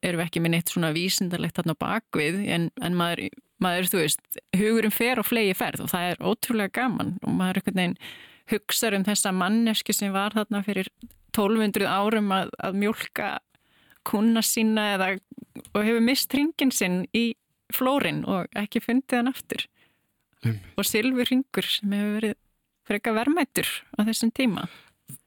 við 0.05 0.27
ekki 0.27 0.43
með 0.43 0.55
neitt 0.57 0.73
svona 0.73 0.93
vísindarlegt 0.93 1.57
þarna 1.57 1.77
bakvið 1.81 2.41
en, 2.53 2.69
en 2.85 2.97
maður, 2.99 3.29
maður, 3.63 3.91
þú 3.93 4.01
veist, 4.03 4.23
hugurinn 4.59 4.93
fer 4.93 5.21
og 5.23 5.29
flegi 5.29 5.55
ferð 5.57 5.87
og 5.87 5.93
það 5.95 6.11
er 6.11 6.25
ótrúlega 6.25 6.75
gaman 6.83 7.15
og 7.23 7.37
maður 7.39 7.61
er 7.61 7.63
einhvern 7.63 7.81
veginn 7.81 7.99
hugsaður 8.53 8.99
um 9.01 9.07
þessa 9.09 9.33
manneski 9.33 9.97
sem 9.97 10.13
var 10.15 10.37
þarna 10.37 10.63
fyrir 10.67 10.91
1200 11.35 11.89
árum 11.89 12.33
að, 12.35 12.53
að 12.63 12.79
mjölka 12.83 13.31
kuna 14.05 14.43
sína 14.45 14.95
eða, 14.95 15.11
og 15.73 15.81
hefur 15.81 16.05
mist 16.05 16.35
ringin 16.37 16.73
sinn 16.75 17.05
í 17.17 17.33
flórin 17.75 18.23
og 18.29 18.51
ekki 18.59 18.83
fundið 18.85 19.21
hann 19.21 19.33
aftur 19.33 19.67
um. 20.45 20.59
og 20.77 20.89
Silvi 20.89 21.27
Ringur 21.29 21.69
sem 21.69 21.95
hefur 21.97 22.19
verið 22.19 22.41
freka 22.85 23.15
verðmættur 23.17 23.71
á 23.97 24.01
þessum 24.05 24.35
tíma 24.35 24.69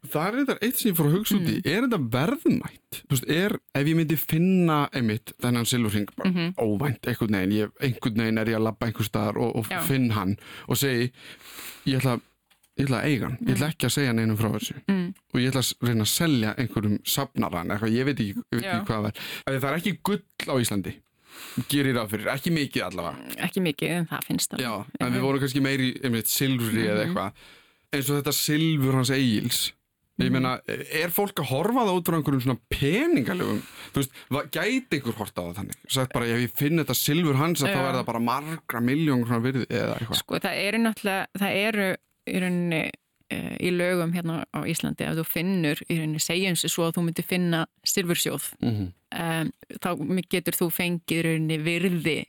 Það 0.07 0.27
er 0.27 0.35
þetta 0.39 0.55
eitt 0.65 0.79
sem 0.79 0.89
ég 0.89 0.95
fór 0.97 1.07
að 1.07 1.15
hugsa 1.19 1.35
út 1.35 1.49
í 1.51 1.55
mm. 1.57 1.67
er 1.69 1.83
þetta 1.85 1.97
verðmætt? 2.15 2.97
Þú 2.97 3.11
veist, 3.11 3.27
er, 3.29 3.53
ef 3.77 3.89
ég 3.89 3.97
myndi 3.99 4.17
finna 4.17 4.77
einmitt 4.95 5.33
þennan 5.43 5.67
Silvi 5.69 5.91
Ring 5.93 6.13
bara 6.15 6.29
mm 6.29 6.37
-hmm. 6.37 6.53
óvænt 6.57 7.09
einhvern 7.11 7.37
veginn, 7.37 7.53
ég, 7.57 7.75
einhvern 7.81 8.23
veginn 8.23 8.41
er 8.41 8.49
ég 8.49 8.57
að 8.57 8.65
lappa 8.65 8.87
einhver 8.87 9.05
staðar 9.05 9.37
og, 9.37 9.55
og 9.55 9.69
finn 9.85 10.09
hann 10.11 10.37
og 10.67 10.77
segi, 10.81 11.11
ég 11.85 11.99
ætla 11.99 12.17
að 12.17 12.25
ég 12.77 12.85
ætla 12.85 13.01
að 13.01 13.09
eiga 13.09 13.27
hann, 13.27 13.37
ég 13.41 13.55
ætla 13.55 13.67
mm. 13.67 13.73
ekki 13.73 13.87
að 13.87 13.93
segja 13.95 14.13
neinum 14.13 14.39
frá 14.39 14.49
þessu. 14.53 14.77
Mm. 14.87 15.09
og 15.33 15.41
ég 15.41 15.51
ætla 15.51 15.63
að 15.63 15.89
reyna 15.89 16.05
að 16.05 16.13
selja 16.13 16.53
einhverjum 16.61 16.97
eitthvað, 17.01 17.93
ég 17.93 18.07
veit 18.07 18.23
ekki, 18.23 18.45
veit 18.53 18.63
ekki 18.63 18.87
hvað 18.89 19.07
það 19.07 19.11
er. 19.11 19.59
Það 19.59 19.69
er 19.69 19.77
ekki 19.81 19.95
gull 20.09 20.23
á 20.47 20.55
Íslandi 20.61 20.95
gerir 21.69 21.97
það 21.97 22.13
fyrir, 22.13 22.29
ekki 22.33 22.53
mikið 22.53 22.83
allavega. 22.87 23.39
Ekki 23.45 23.61
mikið, 23.61 23.91
en 23.93 24.07
það 24.09 24.27
finnst 24.29 24.53
það. 24.53 24.63
Já, 24.63 24.71
en 25.05 25.11
við 25.13 25.25
vorum 25.27 25.41
kannski 25.43 25.61
meiri, 25.61 25.89
einmitt, 26.01 26.31
silfri 26.31 26.81
mm. 26.81 26.87
eða 26.87 26.95
mhm. 26.97 27.03
eitthvað. 27.05 27.49
Eins 27.87 28.09
og 28.11 28.19
þetta 28.19 28.33
silfur 28.35 28.97
hans 28.97 29.11
eigils 29.13 29.59
ég 30.17 30.31
mhm. 30.31 30.33
meina, 30.33 30.55
er 30.97 31.13
fólk 31.13 31.43
að 31.43 31.51
horfa 31.51 31.83
það 31.85 31.99
út 31.99 32.09
frá 32.09 32.17
einhverjum 32.17 32.43
svona 32.47 32.61
peningalögum 32.73 33.59
þú 33.93 34.01
veist, 34.01 34.15
gæti 34.55 34.99
ykkur 34.99 35.17
horta 35.19 35.43
á 35.43 35.47
það 35.49 35.59
þannig? 35.59 35.79
Sagt 35.93 36.15
bara, 36.15 36.29
ef 36.33 36.41
ég 36.41 36.55
finn 36.57 36.81
þetta 36.81 36.97
silfur 36.97 37.37
hans 37.37 37.61
þá 37.61 37.69
er 37.75 37.97
það 37.99 38.07
bara 38.09 38.23
margra 38.25 38.81
miljónur 38.81 39.43
virði 39.45 39.67
eða 39.69 39.99
eitthvað. 39.99 40.21
Sko, 40.23 40.39
það 40.47 40.61
eru 40.63 40.81
náttúrulega, 40.83 41.29
það 41.37 41.59
eru 41.67 41.87
í 42.27 42.41
rauninni 42.41 42.81
uh, 43.33 43.55
í 43.59 43.71
lögum 43.73 44.13
hérna 44.15 44.41
á 44.51 44.59
Íslandi 44.69 45.07
að 45.07 45.21
þú 45.21 45.25
finnur 45.29 45.81
í 45.87 45.99
rauninni 45.99 46.21
segjum 46.23 46.57
sér 46.59 46.73
svo 46.73 46.87
að 46.87 46.97
þú 46.97 47.05
myndir 47.07 47.27
finna 47.27 47.63
silfursjóð 47.87 48.51
mm 48.59 48.73
-hmm. 48.75 48.91
um, 49.23 49.51
þá 49.83 49.89
getur 50.29 50.59
þú 50.59 50.69
fengið 50.71 51.17
í 51.17 51.25
rauninni 51.27 51.57
virði 51.57 52.19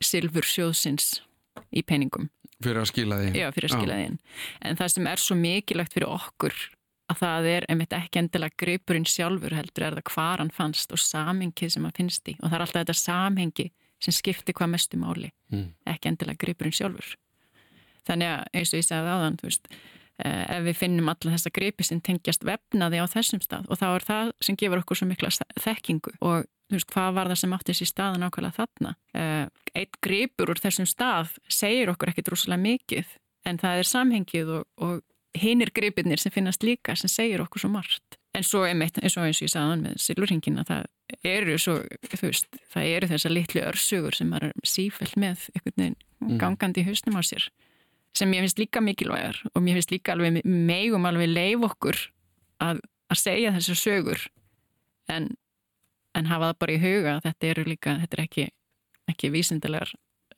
silfursjóðsins 0.00 1.20
í 1.72 1.82
peningum. 1.82 2.30
Fyrir 2.62 2.80
að 2.80 2.90
skila 2.92 3.20
því. 3.20 3.30
Já, 3.36 3.52
fyrir 3.52 3.70
að 3.70 3.78
skila 3.78 3.96
en 4.60 4.76
það 4.76 4.88
sem 4.88 5.06
er 5.06 5.20
svo 5.20 5.36
mikilvægt 5.36 5.92
fyrir 5.92 6.08
okkur 6.08 6.54
að 7.06 7.16
það 7.20 7.46
er 7.46 7.66
einmitt 7.68 7.92
ekki 7.92 8.18
endilega 8.18 8.56
greipurinn 8.58 9.06
sjálfur 9.06 9.54
heldur 9.54 9.84
er 9.84 9.94
það 9.94 10.08
hvar 10.14 10.38
hann 10.38 10.50
fannst 10.50 10.92
og 10.92 10.98
samhengið 10.98 11.70
sem 11.70 11.84
hann 11.84 11.96
finnst 11.96 12.28
í. 12.28 12.34
Og 12.40 12.48
það 12.48 12.54
er 12.54 12.64
alltaf 12.64 12.82
þetta 12.82 12.92
samhengi 12.92 13.72
sem 14.00 14.12
skiptir 14.12 14.54
hvað 14.54 14.72
mestu 14.74 14.98
máli. 14.98 15.30
Mm. 15.52 15.70
ekki 15.86 16.10
endilega 16.10 16.42
greipurinn 16.42 16.74
sjálfur 16.74 17.14
þannig 18.06 18.32
að 18.32 18.42
eins 18.60 18.72
og 18.72 18.80
ég 18.80 18.88
segði 18.88 19.14
áðan 19.14 19.38
veist, 19.42 19.70
eh, 20.22 20.42
ef 20.56 20.66
við 20.66 20.78
finnum 20.82 21.12
alla 21.12 21.34
þessa 21.36 21.54
gripi 21.58 21.86
sem 21.86 22.02
tengjast 22.04 22.46
vefnaði 22.46 23.02
á 23.02 23.06
þessum 23.10 23.42
stað 23.44 23.70
og 23.70 23.80
þá 23.80 23.88
er 23.88 24.06
það 24.10 24.34
sem 24.48 24.60
gefur 24.60 24.82
okkur 24.82 25.00
svo 25.00 25.10
mikla 25.10 25.32
þekkingu 25.62 26.16
og 26.20 26.46
veist, 26.72 26.88
hvað 26.92 27.18
var 27.18 27.30
það 27.32 27.42
sem 27.42 27.56
átti 27.56 27.74
þessi 27.74 27.90
staðan 27.90 28.26
ákvæmlega 28.26 28.58
þarna? 28.60 28.94
Eh, 29.14 29.44
eitt 29.74 30.00
gripur 30.04 30.54
úr 30.54 30.62
þessum 30.62 30.88
stað 30.88 31.36
segir 31.48 31.92
okkur 31.92 32.12
ekkit 32.12 32.32
rúslega 32.32 32.62
mikið 32.62 33.18
en 33.46 33.60
það 33.62 33.82
er 33.82 33.90
samhengið 33.90 34.54
og, 34.58 34.66
og 34.82 35.02
hinnir 35.36 35.70
gripirnir 35.74 36.20
sem 36.20 36.32
finnast 36.34 36.64
líka 36.66 36.96
sem 36.96 37.10
segir 37.12 37.42
okkur 37.44 37.64
svo 37.66 37.70
margt. 37.72 38.18
En 38.36 38.44
svo 38.44 38.66
einmitt, 38.68 38.98
eins 39.00 39.16
og 39.16 39.24
eins 39.24 39.40
og 39.40 39.46
ég 39.46 39.52
sagði 39.52 39.76
með 39.80 40.00
silurringina 40.02 40.64
það 40.68 40.88
eru 41.24 41.56
svo, 41.60 41.76
þú 42.10 42.22
veist 42.24 42.58
það 42.72 42.88
eru 42.96 43.10
þessar 43.12 43.32
litlu 43.32 43.62
örsugur 43.64 44.16
sem 44.16 44.34
er 44.36 44.50
sífælt 44.66 45.16
með 45.20 45.46
einhvern 45.54 45.76
veginn 45.76 45.96
mm. 46.24 46.36
gangandi 46.42 46.82
í 46.82 46.88
hausnum 46.88 47.16
á 47.16 47.22
sér 47.24 47.46
sem 48.16 48.32
ég 48.34 48.44
finnst 48.46 48.60
líka 48.60 48.82
mikilvægar 48.84 49.42
og 49.52 49.64
mér 49.64 49.80
finnst 49.80 49.94
líka 49.94 50.14
alveg 50.14 50.40
megum 50.44 51.08
alveg 51.08 51.32
leif 51.32 51.66
okkur 51.70 52.00
að, 52.64 52.80
að 53.12 53.20
segja 53.20 53.54
þessar 53.56 53.80
sögur 53.82 54.26
en, 55.12 55.30
en 56.16 56.30
hafa 56.30 56.50
það 56.50 56.60
bara 56.64 56.76
í 56.76 56.82
huga 56.82 57.18
þetta 57.24 57.52
eru 57.52 57.66
líka, 57.68 57.98
þetta 58.02 58.18
er 58.18 58.24
ekki 58.26 58.48
ekki 59.06 59.30
vísindilegar 59.34 59.92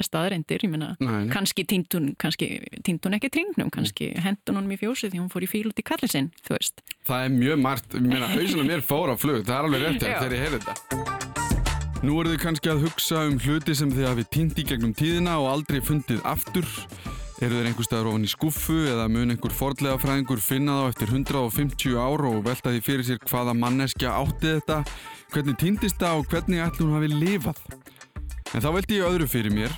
staðreindir 0.05 0.63
ég 0.63 0.71
menna, 0.71 0.93
kannski 1.33 1.65
týndun 1.67 2.13
ekki 2.23 3.31
tringnum, 3.35 3.71
kannski 3.75 4.13
hendun 4.23 4.61
honum 4.61 4.75
í 4.77 4.79
fjósi 4.79 5.11
því 5.11 5.23
hún 5.25 5.31
fór 5.33 5.47
í 5.47 5.51
fíl 5.51 5.67
út 5.71 5.81
í 5.81 5.85
kallinsinn 5.87 6.31
þú 6.47 6.55
veist. 6.55 6.85
Það 7.09 7.25
er 7.25 7.33
mjög 7.35 7.63
margt, 7.65 7.97
ég 7.97 8.05
menna 8.07 8.29
hausunum 8.31 8.71
mér 8.71 8.85
fór 8.87 9.11
á 9.11 9.17
flug, 9.19 9.43
það 9.49 9.57
er 9.57 9.69
alveg 9.69 9.85
rétt 9.85 10.05
þegar 10.05 10.37
ég 10.37 10.45
heyrði 10.45 10.61
þetta. 10.69 11.09
Nú 11.99 12.21
eru 12.21 12.31
þið 12.31 12.43
kannski 12.45 12.71
að 12.71 12.85
hugsa 12.87 13.25
um 13.27 13.41
hluti 13.43 13.75
sem 13.75 13.91
þið 13.91 14.07
hafi 14.07 14.27
týnd 14.37 14.61
í 14.63 14.67
gegnum 14.69 14.95
tíðina 14.95 15.35
og 15.43 15.51
aldrei 15.57 15.81
fundið 15.83 16.23
aftur 16.31 16.69
Eru 17.39 17.55
þeir 17.55 17.69
einhver 17.69 17.87
staðar 17.87 18.09
ofan 18.11 18.25
í 18.27 18.29
skuffu 18.33 18.77
eða 18.91 19.05
mun 19.15 19.31
einhver 19.31 19.53
fordlega 19.55 19.99
fræðingur 20.03 20.41
finna 20.43 20.81
þá 20.81 20.87
eftir 20.91 21.11
150 21.13 21.93
ár 21.95 22.25
og 22.27 22.39
velta 22.43 22.73
því 22.75 22.81
fyrir 22.83 23.07
sér 23.07 23.21
hvaða 23.31 23.53
manneskja 23.55 24.11
átti 24.11 24.57
þetta, 24.57 24.79
hvernig 25.31 25.59
týndist 25.61 26.01
það 26.01 26.19
og 26.19 26.33
hvernig 26.33 26.65
ætla 26.65 26.83
hún 26.83 26.97
hafi 26.97 27.11
lifað. 27.13 27.61
En 28.51 28.65
þá 28.65 28.69
veldi 28.75 28.97
ég 28.99 29.07
öðru 29.07 29.29
fyrir 29.31 29.55
mér. 29.55 29.77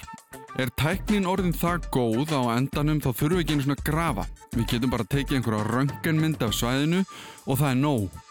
Er 0.56 0.72
tæknin 0.80 1.28
orðin 1.28 1.52
það 1.52 1.90
góð 1.92 2.32
á 2.32 2.40
endanum 2.54 3.02
þá 3.04 3.10
þurfum 3.10 3.36
við 3.36 3.42
ekki 3.44 3.56
einu 3.58 3.66
svona 3.66 3.84
grafa. 3.90 4.24
Við 4.54 4.64
getum 4.72 4.94
bara 4.94 5.06
tekið 5.12 5.36
einhverja 5.36 5.66
rönganmynd 5.68 6.44
af 6.46 6.54
svæðinu 6.56 7.02
og 7.44 7.60
það 7.60 7.74
er 7.74 7.78
nóg. 7.82 8.22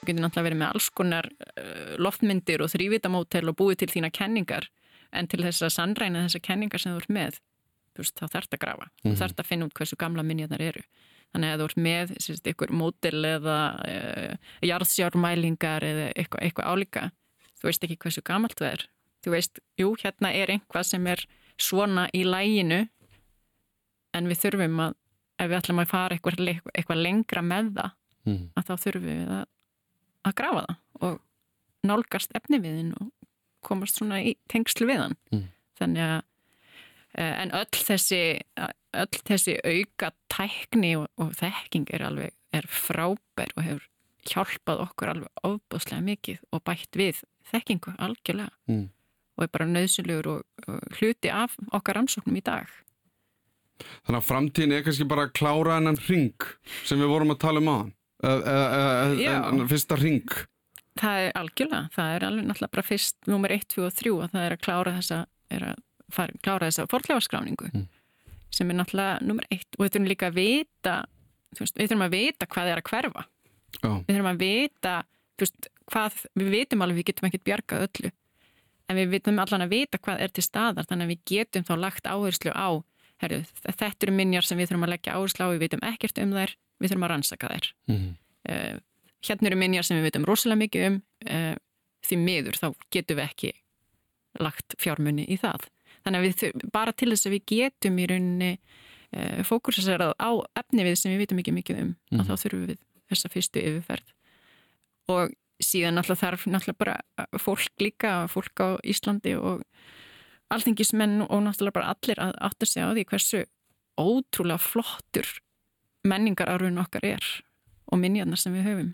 Við 0.00 0.08
getum 0.14 0.24
náttúrulega 0.24 0.46
verið 0.48 0.60
með 0.62 0.72
alls 0.72 0.88
konar 0.96 1.28
uh, 1.28 1.92
loftmyndir 2.00 2.64
og 2.64 2.72
þrývitamótel 2.72 3.52
og 3.52 3.58
búið 3.60 3.82
til 3.84 3.90
þína 3.98 4.10
kenningar 4.16 4.70
en 5.12 5.28
til 5.28 5.42
þess 5.44 5.68
að 5.68 5.74
sannræna 5.76 6.24
þessa 6.24 6.42
kenningar 6.48 6.80
sem 6.80 6.96
þú 6.96 7.04
ert 7.04 7.14
með 7.18 7.38
veist, 8.02 8.16
þá 8.16 8.26
þarf 8.26 8.48
þetta 8.48 8.58
að 8.58 8.64
grafa, 8.64 8.88
mm. 8.88 9.04
mhm. 9.04 9.18
þarf 9.20 9.34
þetta 9.34 9.44
að 9.44 9.50
finna 9.50 9.68
út 9.68 9.76
hversu 9.78 10.00
gamla 10.00 10.24
minjaðar 10.26 10.64
eru. 10.66 10.82
Þannig 11.34 11.52
að 11.52 11.60
þú 11.60 11.68
ert 11.68 11.80
með 11.84 12.12
sérst, 12.22 12.50
ykkur 12.52 12.72
mótil 12.72 13.18
eða 13.28 13.56
uh, 13.82 14.52
jarðsjármælingar 14.64 15.84
eða 15.84 16.04
eitthvað, 16.14 16.44
eitthvað 16.46 16.68
álíka, 16.70 17.08
þú 17.58 17.68
veist 17.68 17.86
ekki 17.86 17.98
hversu 18.04 18.22
gamalt 18.24 18.60
það 18.60 18.70
er. 18.70 18.84
Þú 19.26 19.34
veist, 19.34 19.60
jú, 19.80 19.88
hérna 20.00 20.30
er 20.38 20.52
einhvað 20.54 20.86
sem 20.86 21.08
er 21.10 21.24
svona 21.60 22.06
í 22.14 22.22
læginu 22.26 22.84
en 24.16 24.30
við 24.30 24.42
þurfum 24.44 24.80
að, 24.86 24.96
ef 25.42 25.50
við 25.50 25.58
ætlum 25.58 25.82
að 25.82 25.90
fara 25.90 26.16
eitthvað, 26.16 26.62
eitthvað 26.72 27.02
lengra 27.02 27.42
með 27.44 27.72
það, 27.80 27.96
mm. 28.28 28.42
að 28.54 28.70
þá 28.70 28.74
þurfum 28.84 29.08
við 29.10 29.34
að, 29.40 29.44
að 30.30 30.36
grafa 30.40 30.64
það 30.68 31.06
og 31.06 31.20
nálgast 31.86 32.32
efni 32.38 32.60
við 32.62 32.80
þinn 32.80 32.94
og 33.00 33.10
komast 33.66 33.98
svona 33.98 34.22
í 34.22 34.36
tengslu 34.50 34.88
við 34.88 35.02
hann. 35.02 35.18
Mm. 35.34 35.44
Þannig 35.76 36.06
að 36.06 36.18
en 37.16 37.52
öll 37.56 37.82
þessi, 37.86 38.22
öll 38.96 39.20
þessi 39.28 39.56
auka 39.64 40.12
tækni 40.32 40.96
og, 41.00 41.06
og 41.20 41.32
þekking 41.38 41.88
er 41.96 42.04
alveg 42.10 42.34
er 42.56 42.66
frábær 42.70 43.52
og 43.56 43.64
hefur 43.64 43.86
hjálpað 44.26 44.82
okkur 44.86 45.12
alveg 45.12 45.46
ofbúslega 45.46 46.02
mikið 46.04 46.42
og 46.54 46.64
bætt 46.66 46.98
við 46.98 47.22
þekkingu 47.50 47.94
algjörlega 48.02 48.50
mm. 48.70 48.88
og 49.36 49.46
er 49.46 49.52
bara 49.54 49.68
nöðsynlegur 49.70 50.32
og, 50.32 50.66
og 50.66 50.98
hluti 50.98 51.30
af 51.30 51.54
okkar 51.76 52.02
ansóknum 52.02 52.38
í 52.40 52.44
dag. 52.44 52.66
Þannig 54.06 54.18
að 54.18 54.26
framtíðin 54.26 54.74
er 54.74 54.84
kannski 54.86 55.06
bara 55.08 55.26
að 55.28 55.34
klára 55.36 55.78
enn 55.78 56.00
ring 56.08 56.50
sem 56.88 57.00
við 57.00 57.12
vorum 57.12 57.34
að 57.34 57.42
tala 57.44 57.62
um 57.62 57.72
hann, 57.72 57.94
eða 58.24 59.66
fyrsta 59.70 59.98
ring. 60.00 60.36
Það 60.96 61.26
er 61.26 61.34
algjörlega, 61.36 61.88
það 61.92 62.14
er 62.14 62.24
alveg 62.24 62.46
náttúrulega 62.48 62.72
bara 62.72 62.86
fyrst 62.86 63.28
nummer 63.28 63.52
1, 63.52 63.66
2 63.74 63.84
og 63.84 63.98
3 63.98 64.14
að 64.24 64.30
það 64.32 64.46
er 64.46 64.54
að 64.56 64.62
klára 64.64 64.94
þessa, 64.96 65.18
er 65.52 65.66
að 65.72 65.82
fara, 66.12 66.34
klára 66.42 66.70
þessa 66.70 66.86
forklefaskráningu 66.90 67.70
mm. 67.72 67.86
sem 68.54 68.70
er 68.70 68.78
náttúrulega 68.80 69.18
nummer 69.26 69.46
eitt 69.50 69.78
og 69.78 69.84
við 69.84 69.94
þurfum 69.94 70.10
líka 70.10 70.30
að 70.30 70.38
vita 70.40 70.96
veist, 71.58 71.78
við 71.78 71.90
þurfum 71.90 72.06
að 72.06 72.16
vita 72.16 72.50
hvað 72.52 72.72
er 72.72 72.82
að 72.82 72.90
hverfa 72.90 73.24
oh. 73.82 73.98
við 74.06 74.12
þurfum 74.12 74.32
að 74.32 74.42
vita 74.44 74.94
veist, 75.40 75.70
hvað, 75.92 76.20
við 76.38 76.52
vitum 76.54 76.84
alveg 76.86 77.00
við 77.00 77.08
getum 77.10 77.30
ekkert 77.30 77.46
bjargað 77.50 77.86
öllu 77.88 78.12
en 78.86 79.00
við 79.00 79.14
vitum 79.16 79.40
allan 79.42 79.66
að 79.66 79.74
vita 79.74 80.02
hvað 80.02 80.22
er 80.22 80.34
til 80.34 80.44
staðar 80.46 80.86
þannig 80.88 81.08
að 81.08 81.14
við 81.14 81.24
getum 81.32 81.66
þá 81.66 81.74
lagt 81.82 82.06
áherslu 82.06 82.54
á 82.54 82.68
herru, 83.22 83.40
þetta 83.64 84.06
eru 84.06 84.14
minjar 84.14 84.46
sem 84.46 84.58
við 84.60 84.70
þurfum 84.70 84.86
að 84.86 84.92
leggja 84.94 85.16
áherslu 85.16 85.48
á 85.48 85.52
við 85.54 85.62
vitum 85.64 85.86
ekkert 85.88 86.20
um 86.22 86.34
þær, 86.36 86.52
við 86.78 86.92
þurfum 86.92 87.06
að 87.06 87.12
rannsaka 87.14 87.52
þær 87.52 87.70
mm. 87.90 88.10
uh, 88.52 88.74
hérna 89.26 89.50
eru 89.50 89.60
minjar 89.60 89.86
sem 89.88 89.98
við 89.98 90.10
vitum 90.10 90.26
rosalega 90.28 90.62
mikið 90.62 90.88
um 90.90 90.98
uh, 91.32 91.54
því 92.06 92.18
miður 92.22 92.60
þá 92.60 92.66
getum 92.94 93.18
við 93.18 93.24
ekki 93.24 93.52
lagt 94.42 94.76
fjármunni 94.82 95.24
í 95.32 95.38
það 95.40 95.66
Þannig 96.06 96.20
að 96.20 96.26
við, 96.26 96.68
bara 96.72 96.92
til 96.94 97.10
þess 97.10 97.26
að 97.26 97.34
við 97.34 97.46
getum 97.50 97.96
í 97.98 98.06
rauninni 98.06 98.50
e, 99.10 99.42
fókusera 99.46 100.12
á 100.14 100.30
efni 100.60 100.84
við 100.86 100.98
sem 101.00 101.12
við 101.12 101.24
vitum 101.24 101.40
ekki 101.42 101.54
mikið 101.56 101.80
um 101.82 101.90
Mhm. 102.12 102.20
að 102.20 102.30
þá 102.30 102.34
þurfum 102.44 102.66
við 102.70 102.78
þessa 103.10 103.30
fyrstu 103.32 103.62
yfirferð 103.62 104.12
og 105.08 105.34
síðan 105.62 105.94
náttúrulega 105.96 106.22
þarf 106.22 106.46
náttúrulega 106.46 106.78
bara 106.78 106.96
fólk 107.38 107.82
líka, 107.82 108.28
fólk 108.28 108.60
á 108.62 108.68
Íslandi 108.84 109.34
og 109.38 109.62
alþingismenn 110.52 111.22
og 111.26 111.42
náttúrulega 111.42 111.72
bara 111.78 111.94
allir 111.94 112.18
að 112.22 112.34
átta 112.48 112.66
sig 112.66 112.82
á 112.82 112.90
því 112.94 113.04
hversu 113.10 113.44
ótrúlega 113.98 114.58
flottur 114.62 115.26
menningararfun 116.06 116.78
okkar 116.82 117.04
er 117.04 117.24
og 117.90 117.98
minjarnar 117.98 118.38
sem 118.38 118.52
við 118.54 118.66
höfum. 118.68 118.90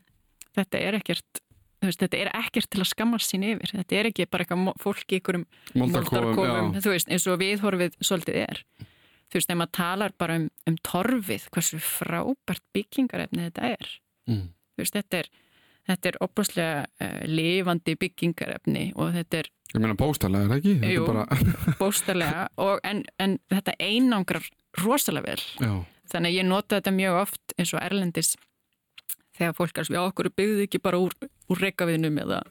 Þetta 0.56 0.78
er 0.80 0.94
ekkert 1.00 1.40
veist, 1.88 2.02
þetta 2.02 2.18
er 2.22 2.30
ekkert 2.38 2.70
til 2.70 2.80
að 2.82 2.90
skammast 2.92 3.32
sín 3.32 3.44
yfir 3.46 3.72
þetta 3.74 3.98
er 3.98 4.08
ekki 4.10 4.26
bara 4.30 4.46
eitthvað 4.46 4.72
fólk 4.82 5.12
í 5.14 5.18
einhverjum 5.18 5.44
Moldarkofum, 5.82 6.74
þú 6.78 6.94
veist, 6.94 7.08
eins 7.12 7.26
og 7.30 7.38
viðhorfið 7.42 7.96
svolítið 8.00 8.40
er. 8.42 8.62
Þú 9.32 9.38
veist, 9.40 9.52
ef 9.54 9.56
maður 9.56 9.72
talar 9.78 10.12
bara 10.20 10.36
um, 10.40 10.48
um 10.68 10.76
torfið, 10.84 11.46
hversu 11.54 11.80
frábært 11.80 12.64
byggingarefni 12.76 13.46
þetta 13.48 13.70
er. 13.78 13.94
Mm. 14.28 14.44
Þú 14.76 14.84
veist, 14.84 14.98
þetta 14.98 15.22
er, 15.22 15.30
þetta 15.88 16.10
er 16.12 16.18
opaslega 16.28 16.84
uh, 16.84 17.22
lifandi 17.30 17.96
byggingarefni 18.02 18.86
og 18.96 19.14
þetta 19.16 19.42
er 19.42 19.50
Ég 19.72 19.80
meina 19.80 19.96
póstalega, 19.96 20.44
er 20.44 20.50
það 20.50 20.58
ekki? 20.60 20.92
Jú. 20.92 21.04
bara, 21.08 21.22
bóstarlega 21.80 22.42
og 22.60 22.82
en, 22.84 22.98
en 23.16 23.38
þetta 23.48 23.72
einangrar 23.80 24.44
rosalega 24.82 25.32
vel. 25.32 25.44
já, 25.64 25.72
Þannig 26.12 26.28
að 26.28 26.36
ég 26.36 26.44
nota 26.44 26.76
þetta 26.76 26.92
mjög 26.92 27.20
oft 27.22 27.54
eins 27.56 27.72
og 27.72 27.80
erlendis 27.80 28.34
þegar 29.38 29.54
fólk 29.56 29.78
er 29.78 29.84
svo, 29.88 29.94
já, 29.96 30.02
okkur 30.10 30.30
byggðu 30.36 30.66
ekki 30.66 30.80
bara 30.82 30.98
úr, 31.02 31.12
úr 31.50 31.58
reykaviðnum 31.62 32.18
eða 32.26 32.42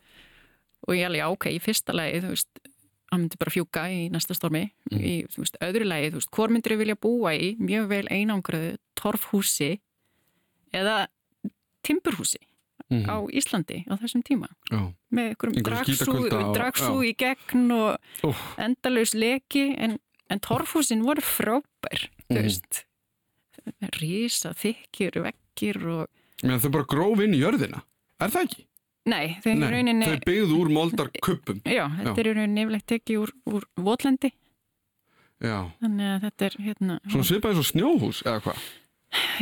og 0.88 0.96
ég 0.98 1.06
alveg, 1.06 1.22
já, 1.22 1.28
ok, 1.30 1.46
í 1.54 1.60
fyrsta 1.62 1.94
lagi, 1.94 2.22
þú 2.24 2.30
veist, 2.34 2.62
hann 3.12 3.22
myndi 3.26 3.38
bara 3.38 3.52
fjúka 3.54 3.84
í 3.92 4.10
næsta 4.10 4.34
stormi, 4.34 4.64
í, 4.92 5.26
þú 5.30 5.44
veist, 5.44 5.58
öðru 5.62 5.86
lagi, 5.86 6.10
þú 6.14 6.22
veist, 6.22 6.32
hvort 6.32 6.52
myndir 6.56 6.74
við 6.74 6.80
vilja 6.86 6.96
búa 7.04 7.34
í 7.38 7.52
mjög 7.60 7.88
vel 7.92 8.08
einangraðu 8.10 8.78
torfhúsi 8.96 9.80
eða 10.74 11.08
timburhúsi 11.84 12.40
Mhm. 12.92 13.08
á 13.08 13.16
Íslandi 13.32 13.86
á 13.88 13.96
þessum 13.96 14.24
tíma 14.24 14.50
já. 14.70 14.92
með 15.14 15.30
einhverjum 15.32 16.54
dragsú, 16.54 17.04
í 17.08 17.14
gegn 17.16 17.72
og 17.72 17.98
Úff. 18.28 18.42
endalaus 18.60 19.14
leki 19.14 19.76
en, 19.78 19.98
en 20.30 20.40
torfhúsin 20.40 21.04
voru 21.06 21.22
frábær 21.24 22.10
þú 22.28 22.36
Mhm. 22.36 22.42
veist 22.44 22.84
rísa, 24.02 24.52
þykir, 24.58 25.22
vekkir 25.24 25.78
og 25.88 26.08
Meina 26.44 26.60
þau 26.64 26.72
bara 26.74 26.88
gróf 26.90 27.20
inn 27.24 27.34
í 27.38 27.42
jörðina. 27.42 27.82
Er 28.22 28.30
það 28.34 28.46
ekki? 28.48 28.66
nei, 29.12 29.36
þau 29.42 29.54
Nei, 29.58 29.70
rauninni 29.74 30.06
þau 30.06 30.20
byggðu 30.30 30.58
úr 30.62 30.70
moldarkuppum. 30.76 31.62
já, 31.66 31.88
þetta 31.90 32.20
eru 32.22 32.34
rauninni 32.38 32.62
yfirleitt 32.68 32.86
tekið 32.92 33.18
úr, 33.24 33.32
úr 33.50 33.64
votlendi, 33.82 34.30
Já. 35.42 35.56
þannig 35.82 36.06
að 36.12 36.20
þetta 36.28 36.46
er 36.46 36.56
hérna, 36.68 36.98
Svona 37.10 37.26
svipaði 37.26 37.56
svo 37.58 37.66
snjóhús, 37.72 38.20
eða 38.30 38.44
hvað? 38.46 38.60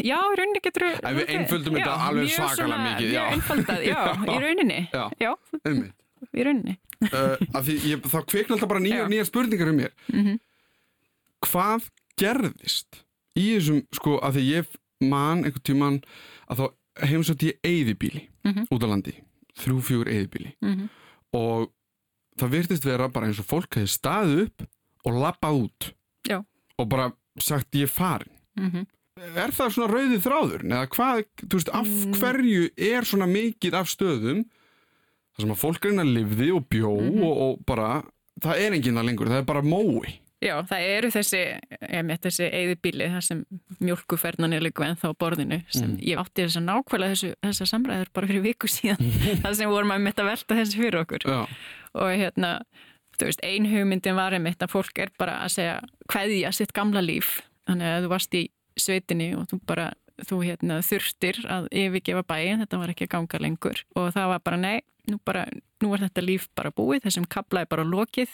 já, 0.08 0.16
í 0.16 0.38
rauninni 0.40 0.62
getur 0.64 0.86
Ef 0.88 1.18
við 1.20 1.34
einföldum 1.36 1.76
þetta 1.76 1.98
alveg 2.08 2.32
svakalega 2.32 2.80
mikið, 2.86 3.12
já. 3.12 3.20
mjög 3.20 3.36
einfaldað, 3.36 3.84
já, 3.92 4.00
í 4.32 4.38
rauninni 4.46 4.80
Já. 4.96 5.04
já, 5.20 5.32
Einmitt. 5.68 5.94
í 6.32 6.48
rauninni 6.48 6.78
uh, 7.12 7.62
því 7.68 7.76
ég, 7.92 8.08
þá 8.16 8.18
kveikna 8.32 8.56
alltaf 8.56 8.72
bara 8.72 8.80
nýjar 8.88 9.04
Já. 9.04 9.12
nýjar 9.12 9.28
spurningar 9.28 9.74
um 9.74 9.78
mér 9.84 9.92
Mhm. 10.16 10.40
hvað 11.46 11.90
gerðist 12.20 13.04
í 13.36 13.46
þessum 13.58 13.84
sko 13.96 14.18
að 14.24 14.40
því 14.40 14.48
ég 14.56 14.74
man 15.04 15.44
einhvern 15.44 15.68
tíman 15.68 16.00
að 16.50 16.64
þá 16.64 16.66
heimsótt 17.08 17.44
ég 17.44 17.60
eyðibíli 17.64 18.28
Mhm. 18.46 18.68
út 18.72 18.84
á 18.84 18.88
landi 18.88 19.14
þrjú 19.60 19.82
fjögur 19.82 20.08
eyðibíli 20.08 20.54
Mhm. 20.62 20.90
og 21.34 21.72
það 22.38 22.50
virtist 22.50 22.84
vera 22.86 23.08
bara 23.10 23.28
eins 23.28 23.40
og 23.40 23.46
fólk 23.46 23.70
hefði 23.76 23.92
staðið 23.98 24.42
upp 24.46 24.68
og 25.06 25.14
lappað 25.14 25.62
út 25.64 25.94
Já. 26.28 26.44
og 26.78 26.90
bara 26.90 27.12
sagt 27.40 27.72
ég 27.76 27.84
er 27.84 27.88
farin 27.88 28.32
Mhm. 28.58 28.86
er 29.18 29.52
það 29.52 29.72
svona 29.74 29.94
rauðið 29.94 30.24
þráður 30.24 30.64
eða 30.64 30.88
hvað, 30.88 31.26
þú 31.44 31.54
veist, 31.54 31.70
af 31.74 31.88
Mm. 31.88 32.14
hverju 32.14 32.70
er 32.78 33.02
svona 33.04 33.28
mikið 33.28 33.74
af 33.74 33.88
stöðum 33.88 34.46
þar 35.36 35.42
sem 35.42 35.50
að 35.50 35.60
fólk 35.64 35.82
reyna 35.86 36.04
að 36.04 36.14
lifði 36.16 36.56
og 36.56 36.70
bjó 36.70 37.00
Mhm. 37.02 37.24
og, 37.24 37.38
og 37.38 37.66
bara, 37.66 38.04
það 38.42 38.56
er 38.60 38.72
enginn 38.74 38.96
það 38.96 39.06
lengur, 39.06 39.28
það 39.28 39.40
er 39.40 39.44
bara 39.44 39.62
mói 39.62 40.20
Já, 40.40 40.54
það 40.70 40.84
eru 40.88 41.10
þessi, 41.12 41.40
ég 41.84 42.04
með 42.08 42.20
þessi 42.24 42.46
eyðibíli, 42.48 43.08
það 43.12 43.24
sem 43.28 43.40
mjölkufernan 43.84 44.54
er 44.56 44.64
líka 44.64 44.86
ennþá 44.88 45.10
borðinu, 45.20 45.58
sem 45.68 45.90
Mm. 45.90 45.98
ég 46.06 46.22
átti 46.22 46.46
þess 46.46 46.60
að 46.62 46.66
nákvæmlega 46.70 47.16
þessu, 47.16 47.32
þessar 47.44 47.70
samræður 47.74 48.12
bara 48.16 48.28
fyrir 48.30 48.46
viku 48.46 48.70
síðan, 48.72 49.02
það 49.44 49.58
sem 49.60 49.70
vorum 49.74 49.92
að 49.96 50.04
mitt 50.06 50.20
að 50.24 50.30
velta 50.32 50.56
þessu 50.62 50.80
fyrir 50.84 51.00
okkur. 51.04 51.26
Já, 51.28 51.42
Og 52.00 52.12
hérna, 52.22 52.52
þú 53.18 53.26
veist, 53.28 53.44
ein 53.44 53.66
hugmyndin 53.68 54.16
var 54.16 54.32
einmitt 54.38 54.62
að 54.64 54.72
fólk 54.78 55.00
er 55.04 55.10
bara 55.20 55.40
að 55.44 55.56
segja 55.58 55.78
hveðja 56.14 56.52
sitt 56.56 56.72
gamla 56.78 57.02
líf, 57.04 57.42
þannig 57.68 57.90
að 57.98 58.04
þú 58.06 58.12
varst 58.14 58.38
í 58.40 58.44
sveitinni 58.80 59.32
og 59.36 59.48
þú 59.52 59.60
bara, 59.68 59.90
þú 60.30 60.38
hérna 60.46 60.80
þurftir 60.86 61.42
að 61.50 61.68
yfirgefa 61.74 62.24
bæin, 62.30 62.62
þetta 62.64 62.80
var 62.80 62.94
ekki 62.94 63.08
að 63.10 63.16
ganga 63.18 63.40
lengur. 63.44 63.82
Og 64.00 64.14
það 64.16 64.32
var 64.36 64.40
bara 64.46 64.58
nei, 64.62 64.78
nú 65.10 65.18
bara, 65.26 65.44
nú 65.84 65.92
er 65.98 66.06
þetta 66.08 66.24
líf 66.24 66.48
bara 66.56 66.72
búið, 66.72 67.04
þessum 67.10 67.28
kabla 67.28 67.66
er 67.66 67.72
bara 67.72 67.84
lokið, 67.88 68.30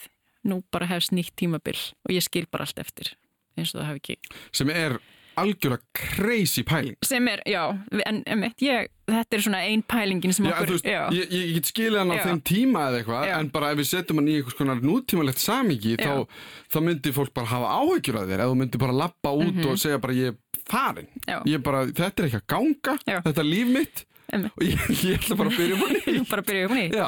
nú 0.48 0.62
bara 0.74 0.88
hefst 0.90 1.14
nýtt 1.16 1.34
tímabil 1.38 1.76
og 2.06 2.14
ég 2.14 2.24
skil 2.24 2.46
bara 2.50 2.68
allt 2.68 2.80
eftir 2.82 3.14
eins 3.56 3.74
og 3.74 3.82
það 3.82 3.90
hafi 3.90 4.02
ekki 4.02 4.40
sem 4.56 4.72
er 4.74 4.98
algjörlega 5.36 5.84
crazy 5.96 6.62
pæling 6.64 6.96
sem 7.04 7.28
er, 7.28 7.42
já, 7.48 7.62
en 8.08 8.22
emitt, 8.32 8.62
ég 8.64 8.88
þetta 9.06 9.36
er 9.36 9.44
svona 9.44 9.60
ein 9.68 9.82
pælingin 9.86 10.34
sem 10.34 10.46
Já, 10.48 10.54
okkur 10.54 10.72
veist, 10.74 10.88
ég, 10.88 11.34
ég 11.34 11.52
get 11.58 11.70
skilið 11.70 12.00
hann 12.00 12.14
á 12.14 12.16
Já. 12.16 12.22
þeim 12.30 12.40
tíma 12.48 12.86
eða 12.88 13.00
eitthvað, 13.02 13.28
en 13.36 13.50
bara 13.54 13.70
ef 13.74 13.80
við 13.82 13.88
setjum 13.90 14.20
hann 14.22 14.30
í 14.32 14.38
einhvers 14.40 14.58
konar 14.58 14.82
nútímalegt 14.82 15.42
Já. 15.44 15.60
þá, 16.00 16.42
þá 16.72 16.78
myndi 16.88 17.14
fólk 17.14 17.34
bara 17.36 17.52
hafa 17.52 17.76
áhyggjur 17.82 18.20
af 18.22 18.28
þér, 18.30 18.44
ef 18.46 18.52
þú 18.52 18.58
myndi 18.62 18.82
bara 18.86 18.98
lappa 19.04 19.34
út 19.36 19.62
og 19.66 19.80
segja 19.82 20.00
bara 20.02 20.16
ég 20.16 20.32
er 20.32 20.62
farin. 20.66 21.08
Já. 21.28 21.38
ég 21.46 21.62
bara, 21.62 21.84
þetta 21.86 22.22
er 22.22 22.30
ekki 22.30 22.40
að 22.40 22.48
ganga 22.56 22.96
þetta 23.06 23.40
er 23.44 23.50
líf 23.50 23.72
mitt 23.76 24.06
Einmitt. 24.32 24.52
og 24.58 24.64
ég, 24.66 24.80
ég 25.06 25.20
ætla 25.20 25.36
bara 25.38 25.52
að 25.52 25.58
byrja 25.60 25.76
bara 25.82 26.00
Þú 26.06 26.24
bara 26.30 26.42
upp 26.42 26.72
á 26.72 26.76
nýtt 26.76 26.96
Já, 26.98 27.06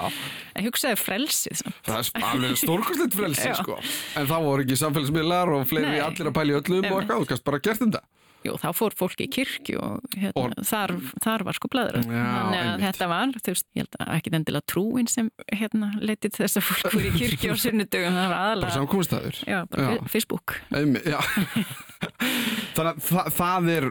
en 0.54 0.68
hugsaði 0.68 0.98
frelsið 1.02 1.56
samt. 1.62 1.80
það 1.88 1.98
er 2.20 2.28
alveg 2.32 2.60
stórkostlegt 2.62 3.16
frelsi 3.18 3.48
Já. 3.52 3.56
sko. 3.62 3.78
en 4.20 4.28
þá 4.30 4.36
voru 4.44 4.66
ekki 4.66 4.78
samfélagsmiðlar 4.84 5.54
og 5.56 5.66
fleiri 5.70 5.96
Nei. 5.96 6.04
allir 6.06 6.30
að 6.30 6.36
pæla 6.38 6.54
í 6.54 6.58
öllum 6.60 6.78
og 6.78 6.84
Einmitt. 6.84 7.00
eitthvað, 7.02 7.24
þú 7.24 7.30
kannst 7.32 7.46
bara 7.50 7.62
gert 7.66 7.82
þetta 7.86 8.04
Jú, 8.46 8.52
þá 8.62 8.68
fór 8.78 8.94
fólki 8.94 9.26
í 9.26 9.30
kirkju 9.34 9.80
og, 9.82 10.04
hérna, 10.14 10.32
Og- 10.38 10.52
þar, 10.68 10.92
þar 11.24 11.42
var 11.48 11.56
sko 11.58 11.70
blæður 11.72 11.96
þannig 12.06 12.60
að 12.62 12.84
þetta 12.84 13.08
var, 13.10 13.32
þú 13.34 13.50
veist, 13.54 13.66
ég 13.74 13.82
held 13.82 13.96
að 13.98 14.12
ekki 14.14 14.32
endilega 14.38 14.66
trúin 14.70 15.08
sem 15.10 15.30
hérna 15.50 15.88
leitið 15.98 16.36
til 16.36 16.44
þess 16.44 16.60
að 16.60 16.66
fólk 16.68 16.94
voru 16.94 17.10
í 17.10 17.14
kirkju 17.18 17.50
á 17.50 17.56
sunnudögum, 17.64 18.14
það 18.14 18.22
var 18.22 18.34
bara 18.34 18.44
aðalega 18.52 18.76
samkomustæður 18.76 19.40
Já, 19.48 19.58
bara 19.72 19.88
Já. 19.98 20.06
Facebook. 20.14 20.54
Einmi, 20.70 21.02
já. 21.02 21.18
Þannig 22.78 22.90
að 22.92 23.00
það, 23.08 23.30
það 23.34 23.68
er 23.74 23.86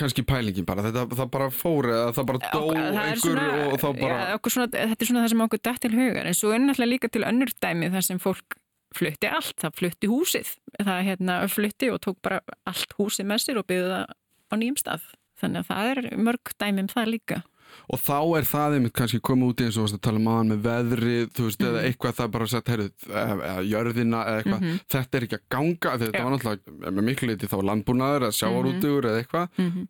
kannski 0.00 0.24
pælingin 0.26 0.66
bara, 0.66 0.82
þetta, 0.88 1.04
það 1.20 1.28
bara 1.36 1.48
fór 1.54 1.88
eða 1.92 2.08
það 2.16 2.26
bara 2.32 2.50
dó 2.50 2.62
er 2.74 2.98
einhver 3.04 3.40
og 3.68 3.76
þá 3.78 3.86
bara 4.00 4.16
já, 4.32 4.38
svona, 4.50 4.66
þetta 4.72 4.98
er 5.06 5.10
svona 5.12 5.22
það 5.22 5.32
sem 5.34 5.44
okkur 5.46 5.62
dætt 5.68 5.80
til 5.84 5.92
hugar. 5.94 6.26
En 6.32 6.34
svo 6.38 6.50
er 6.56 6.62
náttúrulega 6.64 6.90
líka 6.96 7.12
til 7.14 7.22
önnur 7.28 7.52
dæmi 7.62 7.92
þar 7.94 8.06
sem 8.08 8.18
fólk 8.22 8.58
flutti 8.98 9.26
allt, 9.28 9.54
það 9.62 9.78
flutti 9.78 10.10
húsið 10.12 10.52
það 10.82 11.02
hérna 11.08 11.38
flutti 11.48 11.90
og 11.92 12.00
tók 12.04 12.18
bara 12.22 12.40
allt 12.66 12.92
húsið 12.98 13.26
með 13.30 13.38
sér 13.46 13.58
og 13.62 13.66
byggði 13.66 13.88
það 13.92 14.04
á 14.52 14.54
nýjum 14.60 14.76
stað 14.82 15.08
þannig 15.42 15.62
að 15.64 15.70
það 15.72 15.90
er 15.92 16.16
mörg 16.18 16.52
dæmi 16.58 16.80
um 16.86 16.88
það 16.92 17.10
líka 17.16 17.42
og 17.88 17.98
þá 18.04 18.16
er 18.36 18.44
það 18.44 18.74
einmitt 18.76 18.92
kannski 18.92 19.18
komið 19.24 19.48
út 19.48 19.60
í 19.62 19.64
eins 19.64 19.76
og 19.80 19.86
að 19.88 20.00
tala 20.04 20.20
um 20.20 20.26
aðan 20.28 20.50
með 20.52 20.58
veðri 20.66 21.14
þú 21.32 21.44
veist, 21.46 21.60
Mhm. 21.62 21.68
eða 21.72 21.84
eitthvað 21.88 22.16
það 22.18 22.30
bara 22.34 22.46
sett 22.52 22.66
heyrðu, 22.68 22.88
eða 23.08 23.62
jörðina 23.64 24.20
eða 24.28 24.42
eitthvað 24.42 24.60
Mhm. 24.60 24.80
þetta 24.92 25.16
er 25.16 25.22
ekki 25.26 25.38
að 25.38 25.46
ganga, 25.48 25.90
þetta 26.02 26.18
Já. 26.18 26.22
var 26.24 26.32
náttúrulega 26.36 26.92
með 26.92 27.04
miklu 27.08 27.28
leiti 27.32 27.48
þá 27.48 27.56
landbúnaður 27.70 28.26
eða 28.28 28.38
sjávarútugur 28.40 29.04
eða 29.08 29.22
eitthvað 29.24 29.48
mm 29.58 29.88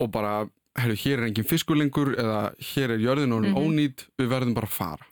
og 0.00 0.10
bara, 0.10 0.46
heyrðu, 0.78 0.96
hér 1.04 1.18
er 1.18 1.26
engin 1.30 1.44
fiskulengur 1.46 2.14
eða 2.18 2.54
hér 2.58 2.90
er 2.90 2.98
jörðin 2.98 3.34
orðin 3.34 3.54
Mhm. 3.54 3.62
ónýt 3.62 4.06
við 4.18 4.26
verðum 4.30 4.54
bara 4.54 4.66
að 4.66 4.70
fara 4.70 5.06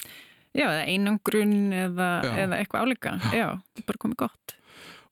Já, 0.55 0.67
eða 0.69 0.83
einangrun 0.87 1.55
eða, 1.73 2.09
Já. 2.25 2.33
eða 2.47 2.59
eitthvað 2.61 2.83
álíka. 2.85 3.13
Já, 3.33 3.47
þetta 3.57 3.81
er 3.83 3.87
bara 3.89 3.99
komið 4.05 4.17
gott. 4.17 4.55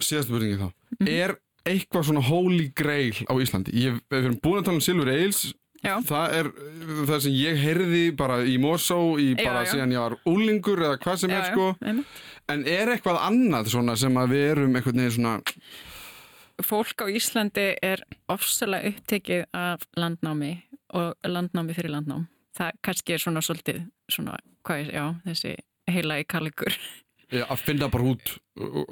Síðast 0.00 0.28
spurningi 0.28 0.58
þá, 0.60 0.72
Mhm. 1.00 1.08
er 1.08 1.36
eitthvað 1.66 2.04
svona 2.08 2.22
holy 2.24 2.68
grail 2.74 3.12
á 3.28 3.34
Íslandi? 3.40 3.72
Ég, 3.72 4.00
við 4.10 4.24
erum 4.24 4.40
búin 4.40 4.60
að 4.60 4.64
tala 4.64 4.74
um 4.76 4.80
Silfur 4.80 5.08
Eils 5.12 5.54
Já, 5.82 5.96
Það 6.04 6.32
er 6.36 6.44
það 7.08 7.20
sem 7.22 7.32
ég 7.32 7.56
heyrði 7.56 8.14
bara 8.16 8.34
í 8.44 8.58
Mosó 8.60 9.16
í 9.16 9.30
Já, 9.34 9.44
bara 9.46 9.64
já. 9.64 9.72
síðan 9.72 9.92
ég 9.94 10.00
var 10.02 10.16
úlingur 10.28 10.76
eða 10.76 10.98
hvað 11.00 11.16
sem 11.18 11.30
já, 11.30 11.38
er 11.40 11.52
sko. 11.54 11.76
já, 11.80 12.04
en 12.50 12.66
er 12.68 12.86
eitthvað 12.92 13.18
annað 13.18 13.70
svona 13.72 13.96
sem 13.96 14.12
að 14.12 14.28
við 14.28 14.50
erum 14.50 14.74
einhvern 14.76 15.00
veginn 15.00 15.16
svona 15.16 15.42
Fólk 16.60 17.00
á 17.00 17.06
Íslandi 17.08 17.64
er 17.82 18.02
ofsalega 18.28 18.90
upptekið 18.92 19.46
af 19.56 19.80
landnámi 19.96 20.62
og 20.92 21.14
landnámi 21.24 21.72
fyrir 21.74 21.88
landnám. 21.94 22.26
Það 22.58 22.72
kannski 22.84 23.14
er 23.14 23.22
svona 23.22 23.40
svolítið, 23.40 23.78
svona, 24.12 24.36
hvað 24.66 24.82
er, 24.84 24.90
já, 24.96 25.04
þessi 25.28 25.54
heila 25.90 26.18
í 26.20 26.26
kallikur. 26.30 26.76
ja, 27.30 27.44
að 27.46 27.62
finna 27.66 27.88
bara 27.92 28.10
út 28.12 28.32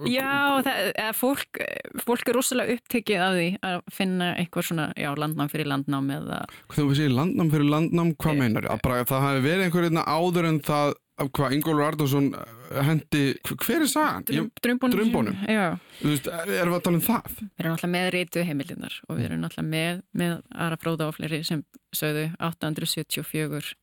Já, 0.09 0.63
það, 0.65 1.11
fólk, 1.19 1.59
fólk 2.07 2.31
er 2.31 2.39
rosalega 2.39 2.77
upptekið 2.79 3.25
af 3.25 3.35
því 3.37 3.49
að 3.69 3.81
finna 3.93 4.29
eitthvað 4.39 4.69
svona, 4.71 4.87
já, 4.97 5.11
landnám 5.19 5.51
fyrir 5.53 5.69
landnám 5.69 6.09
eða, 6.15 6.39
Þegar 6.73 6.89
við 6.93 7.01
séum 7.03 7.19
landnám 7.19 7.51
fyrir 7.53 7.69
landnám, 7.75 8.15
hvað 8.17 8.33
Eh, 8.35 8.41
meinar? 8.41 8.69
Að 8.73 8.81
bara 8.87 9.05
það 9.11 9.27
hafi 9.27 9.45
verið 9.45 9.67
einhver 9.67 9.89
einna 9.91 10.07
áður 10.09 10.49
en 10.53 10.61
það 10.65 10.95
af 11.19 11.31
hvað 11.35 11.55
Ingólfur 11.57 11.85
Arnarsson 11.89 12.29
eh, 12.39 12.79
hendi, 12.87 13.23
hver 13.51 13.83
er 13.83 13.91
sagan? 13.91 14.25
Ég, 14.31 14.47
Drumbunum. 14.63 14.95
Drumbunum? 14.95 15.41
Já, 15.51 15.65
þú 15.99 16.13
veist, 16.13 16.31
erum 16.31 16.73
við 16.73 16.79
að 16.79 16.85
tala 16.87 17.01
um 17.01 17.05
það? 17.09 17.35
við 17.43 17.65
erum 17.65 17.75
alltaf 17.75 17.93
með 17.97 18.09
reytu 18.15 18.45
heimildinar 18.47 18.99
og 19.09 19.19
við 19.19 19.27
erum 19.29 19.49
alltaf 19.49 19.67
með, 19.67 20.01
með 20.23 20.37
aðra 20.55 20.81
fróða 20.85 21.11
og 21.11 21.19
fleiri 21.19 21.43
sem 21.49 21.65
sögðu 21.97 22.29
874 22.39 23.59
eh, 23.59 23.75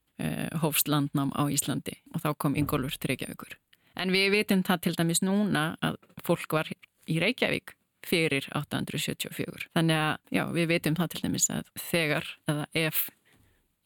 hófst 0.62 0.88
landnám 0.88 1.34
á 1.36 1.44
Íslandi 1.52 1.98
og 2.14 2.24
þá 2.24 2.30
kom 2.40 2.56
Ingólfur 2.56 2.96
til 2.96 3.12
Reykjavíkur. 3.12 3.58
En 4.00 4.12
við 4.12 4.30
vitum 4.36 4.62
það 4.68 4.84
til 4.86 4.94
dæmis 5.00 5.22
núna 5.24 5.66
að 5.84 5.98
fólk 6.24 6.56
var 6.56 6.70
í 6.72 7.20
Reykjavík 7.22 7.76
fyrir 8.06 8.48
874. 8.56 9.70
Þannig 9.76 10.02
að 10.02 10.38
já, 10.38 10.44
við 10.54 10.72
vitum 10.74 10.98
það 10.98 11.12
til 11.14 11.22
dæmis 11.26 11.48
að 11.54 11.70
þegar 11.88 12.32
eða 12.52 12.66
ef 12.86 13.06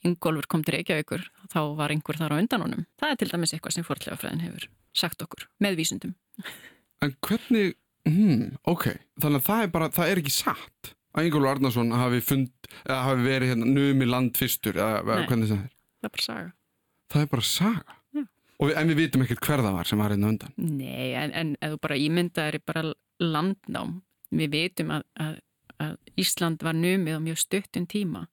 Ingólfur 0.07 0.47
kom 0.47 0.61
til 0.63 0.77
Reykjavíkur 0.77 1.25
þá 1.51 1.59
var 1.75 1.91
einhver 1.91 2.19
þar 2.19 2.35
á 2.35 2.39
undan 2.39 2.63
honum. 2.63 2.85
Það 3.01 3.13
er 3.13 3.19
til 3.19 3.31
dæmis 3.33 3.53
eitthvað 3.55 3.75
sem 3.75 3.87
fortlegafræðin 3.87 4.45
hefur 4.45 4.69
sagt 4.95 5.23
okkur 5.25 5.47
með 5.63 5.79
vísundum. 5.81 6.13
En 7.03 7.15
hvernig, 7.25 7.75
hmm, 8.07 8.55
ok, 8.67 8.93
þannig 9.19 9.41
að 9.41 9.49
það 9.49 9.65
er 9.65 9.73
bara, 9.75 9.89
það 9.95 10.13
er 10.13 10.21
ekki 10.23 10.35
satt 10.35 10.93
að 11.15 11.27
Ingólfur 11.27 11.51
Arnarsson 11.51 11.91
hafi 11.95 12.21
fund, 12.23 12.71
hafi 12.87 13.25
verið 13.25 13.53
hérna 13.53 13.67
numi 13.67 14.07
land 14.07 14.39
fyrstur, 14.39 14.79
eða 14.79 15.03
eða 15.03 15.19
Nei. 15.19 15.27
hvernig 15.31 15.51
það 15.51 15.61
er. 15.65 15.75
Það 15.99 16.09
er 16.09 16.13
bara 16.15 16.25
saga. 16.25 16.51
Það 17.09 17.21
er 17.21 17.31
bara 17.33 17.47
saga. 17.49 17.97
Já. 18.15 18.23
Og 18.59 18.69
við, 18.69 18.73
en 18.81 18.91
við 18.91 19.01
vitum 19.03 19.25
ekkert 19.25 19.45
hver 19.47 19.63
það 19.65 19.77
var 19.77 19.89
sem 19.89 20.01
var 20.03 20.15
hérna 20.15 20.31
undan. 20.33 20.55
Nei, 20.57 21.12
en, 21.19 21.35
en 21.35 21.53
ef 21.59 21.75
þú 21.75 21.81
bara 21.85 21.99
ímyndaðir 21.99 22.59
bara 22.67 22.83
landnám, 23.19 23.99
við 24.35 24.51
veitum 24.55 24.95
að, 24.95 25.05
að, 25.19 25.38
að 25.79 25.95
Ísland 26.19 26.63
var 26.63 26.75
numið 26.77 27.19
á 27.19 27.21
mjög 27.23 27.39
stuttum 27.43 27.88
tíma. 27.89 28.27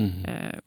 Mm 0.00 0.10
-hmm. 0.10 0.28
Eh, 0.28 0.60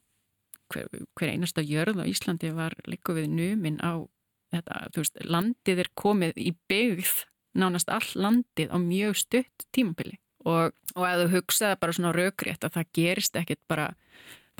hver, 0.74 0.90
hver 1.16 1.30
einasta 1.30 1.62
jörð 1.62 2.02
á 2.02 2.06
Íslandi 2.10 2.52
var 2.56 2.76
líka 2.90 3.14
við 3.14 3.30
numin 3.34 3.80
á 3.82 4.06
þetta, 4.54 4.90
veist, 4.96 5.18
landið 5.26 5.84
er 5.86 5.90
komið 6.00 6.40
í 6.42 6.54
byggð, 6.70 7.26
nánast 7.58 7.92
all 7.94 8.10
landið 8.16 8.74
á 8.74 8.78
mjög 8.82 9.18
stutt 9.22 9.68
tímabili 9.76 10.18
og, 10.44 10.74
og 10.96 11.06
ef 11.08 11.20
þú 11.22 11.28
hugsaði 11.38 11.80
bara 11.82 11.96
svona 11.96 12.14
raukrétt 12.16 12.66
að 12.66 12.78
það 12.78 12.94
gerist 12.98 13.38
ekkit 13.40 13.62
bara, 13.70 13.92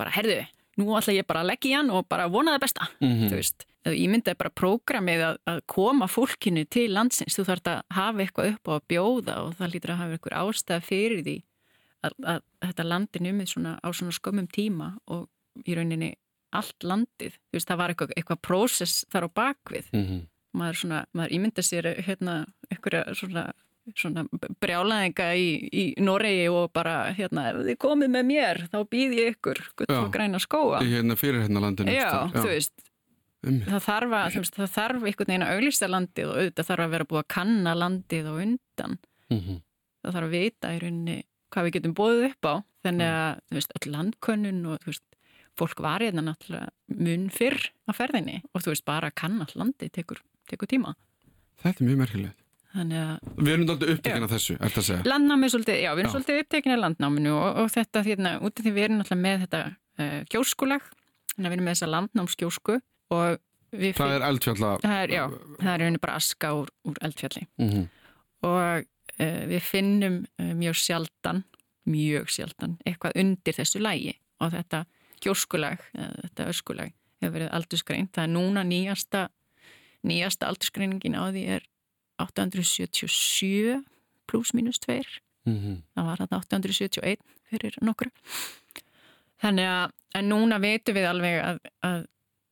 bara 0.00 0.14
herðu, 0.14 0.44
nú 0.78 0.96
ætla 0.98 1.14
ég 1.14 1.26
bara 1.26 1.42
að 1.44 1.50
leggja 1.52 1.70
í 1.70 1.76
hann 1.78 1.90
og 1.90 2.08
bara 2.08 2.28
vona 2.28 2.54
það 2.56 2.60
besta, 2.66 2.88
Mhm. 3.00 3.28
þú 3.30 3.34
veist 3.38 3.66
þú 3.84 3.92
ímyndaði 4.00 4.38
bara 4.38 4.50
prógramið 4.50 5.20
að, 5.28 5.36
að 5.46 5.60
koma 5.66 6.06
fólkinu 6.08 6.64
til 6.70 6.88
landsins, 6.90 7.36
þú 7.36 7.44
þarf 7.44 7.62
að 7.68 7.82
hafa 7.90 8.18
eitthvað 8.24 8.52
upp 8.54 8.64
á 8.68 8.72
að 8.78 8.86
bjóða 8.88 9.34
og 9.44 9.54
það 9.58 9.72
lítur 9.74 9.90
að 9.92 9.96
hafa 10.00 10.12
einhver 10.16 10.36
ástæð 10.40 10.82
fyrir 10.88 11.22
því 11.24 11.36
að, 12.04 12.12
að 12.24 12.40
þetta 12.64 12.84
landi 12.88 13.18
numið 13.20 13.46
svona 13.52 13.78
á 13.84 13.88
svona 13.92 14.12
skömmum 14.16 14.48
tíma 14.48 14.96
og 15.08 15.28
í 15.68 15.74
rauninni 15.76 16.14
allt 16.54 16.80
landið, 16.86 17.32
þú 17.50 17.52
veist, 17.58 17.68
það 17.68 17.76
var 17.78 17.90
eitthvað, 17.94 18.12
eitthvað 18.16 18.40
prósess 18.42 19.04
þar 19.12 19.24
á 19.26 19.30
bakvið 19.34 19.86
Mm 19.92 20.04
-hmm. 20.06 20.20
maður 20.54 21.06
maður 21.14 21.32
ímynda 21.32 21.62
sér 21.62 21.94
hérna, 22.06 22.46
eitthvað 22.70 23.14
svona 23.14 23.52
svona 23.92 24.24
brjálaðinga 24.62 25.28
í, 25.36 25.48
í 25.68 25.84
Noregi 26.00 26.48
og 26.48 26.72
bara, 26.72 27.12
hérna, 27.16 27.50
ef 27.50 27.60
þið 27.68 27.78
komið 27.84 28.14
með 28.16 28.26
mér 28.30 28.62
þá 28.72 28.78
býð 28.90 29.14
ég 29.18 29.36
ykkur, 29.36 29.60
gutt 29.76 29.92
Já. 29.92 29.98
og 30.00 30.10
græna 30.14 30.40
skóa 30.40 30.80
Hérna 30.80 31.16
fyrir 31.20 31.44
hérna 31.44 31.60
landinu. 31.66 31.92
Já, 31.92 32.30
þú 32.32 32.48
veist, 32.48 32.74
Um, 33.44 33.60
það 33.66 33.82
þarf 33.84 34.14
að, 34.16 34.36
veist, 34.38 34.56
það 34.56 34.70
þarf 34.72 35.02
einhvern 35.04 35.28
veginn 35.28 35.44
að 35.44 35.54
auglýsta 35.54 35.88
landið 35.90 36.28
og 36.30 36.36
auðvitað 36.38 36.68
þarf 36.70 36.84
að 36.84 36.92
vera 36.94 37.06
búið 37.10 37.20
að 37.20 37.32
kanna 37.34 37.74
landið 37.76 38.28
og 38.30 38.38
undan 38.44 38.94
mm 39.28 39.40
-hmm. 39.40 39.58
það 40.00 40.14
þarf 40.16 40.28
að 40.28 40.36
vita 40.36 40.70
í 40.72 40.78
rauninni 40.80 41.16
hvað 41.52 41.66
við 41.66 41.74
getum 41.76 41.96
bóðið 41.98 42.24
upp 42.30 42.48
á 42.48 42.54
þannig 42.84 43.10
að, 43.10 43.42
þú 43.48 43.58
veist, 43.58 43.74
öll 43.76 43.92
landkönnun 43.96 44.62
og 44.66 44.78
þú 44.80 44.92
veist, 44.92 45.04
fólk 45.54 45.82
var 45.84 46.00
hérna 46.00 46.24
náttúrulega 46.24 46.68
mun 46.88 47.28
fyrr 47.30 47.60
á 47.84 47.92
ferðinni 47.92 48.40
og 48.54 48.64
þú 48.64 48.72
veist, 48.72 48.84
bara 48.84 49.12
að 49.12 49.18
kanna 49.20 49.44
all 49.44 49.60
landið 49.60 49.92
tekur, 49.92 50.22
tekur 50.48 50.70
tíma 50.70 50.94
Þetta 51.62 51.84
er 51.84 51.88
mjög 51.88 51.98
merkilegt. 52.00 52.43
Að 52.74 53.18
Við 53.38 53.52
erum 53.54 53.68
alltaf 53.70 53.88
upptekinn 53.94 54.24
af 54.26 54.30
þessu, 54.34 54.56
ert 54.60 54.78
að 54.80 54.86
segja. 54.88 55.02
landnámi 55.06 55.48
svolítið, 55.52 55.76
já, 55.84 55.90
við 55.94 56.00
erum 56.02 56.10
Já. 56.10 56.14
svolítið 56.14 56.40
upptekin 56.42 56.72
af 56.74 56.80
landnáminu 56.84 57.32
og, 57.38 57.56
og 57.62 57.70
þetta 57.74 58.02
hérna, 58.04 58.32
út 58.40 58.58
af 58.58 58.64
því 58.64 58.72
við 58.74 58.84
erum 58.84 58.98
náttúrulega 58.98 59.22
með 59.26 59.44
þetta 59.44 59.60
uh, 59.98 60.20
kjóskulag 60.32 60.82
þannig 61.34 61.46
að 61.46 61.50
við 61.50 61.56
erum 61.58 61.64
með 61.68 61.74
þessa 61.74 61.90
landnámskjósku 61.94 62.78
og 63.14 63.38
við 63.74 63.94
Það 63.98 64.14
er 64.16 64.22
eldfjalla. 64.30 64.72
það 64.82 64.98
er, 65.04 65.10
já, 65.14 65.24
það 65.60 65.70
er 65.74 65.78
rauninni 65.84 66.02
bara 66.02 66.16
aska 66.20 66.52
úr, 66.54 66.68
úr 66.84 66.98
eldfjalli 67.02 67.46
Mm 67.58 67.70
-hmm. 67.70 67.86
og 68.42 68.84
uh, 69.20 69.42
við 69.50 69.60
finnum 69.62 70.26
uh, 70.40 70.52
mjög 70.54 70.74
sjaldan, 70.74 71.44
mjög 71.86 72.28
sjaldan 72.30 72.78
eitthvað 72.86 73.12
undir 73.16 73.54
þessu 73.54 73.78
lægi 73.82 74.18
og 74.40 74.50
þetta 74.52 74.84
kjóskulag, 75.20 75.78
þetta 75.94 76.48
öskulag 76.50 76.90
hefur 77.22 77.32
verið 77.38 77.48
aldursgrein 77.56 78.08
það 78.12 78.22
er 78.24 78.28
núna 78.34 78.62
nýjasta 78.64 79.28
nýjasta 80.04 80.46
aldursgreiningin 80.50 81.14
á 81.16 81.30
því 81.32 81.44
er 81.56 81.62
877 82.22 83.82
pluss 84.30 84.54
mínus 84.54 84.80
2 84.86 85.02
Mm 85.44 85.58
-hmm. 85.60 85.76
það 85.94 86.04
var 86.04 86.18
þetta 86.18 86.36
871 86.36 87.20
fyrir 87.50 87.74
nokkru 87.84 88.10
þannig 89.42 89.68
að 89.68 89.90
en 90.14 90.28
núna 90.28 90.58
veitum 90.58 90.96
við 90.96 91.06
alveg 91.08 91.40
að, 91.44 91.58
að, 91.84 92.06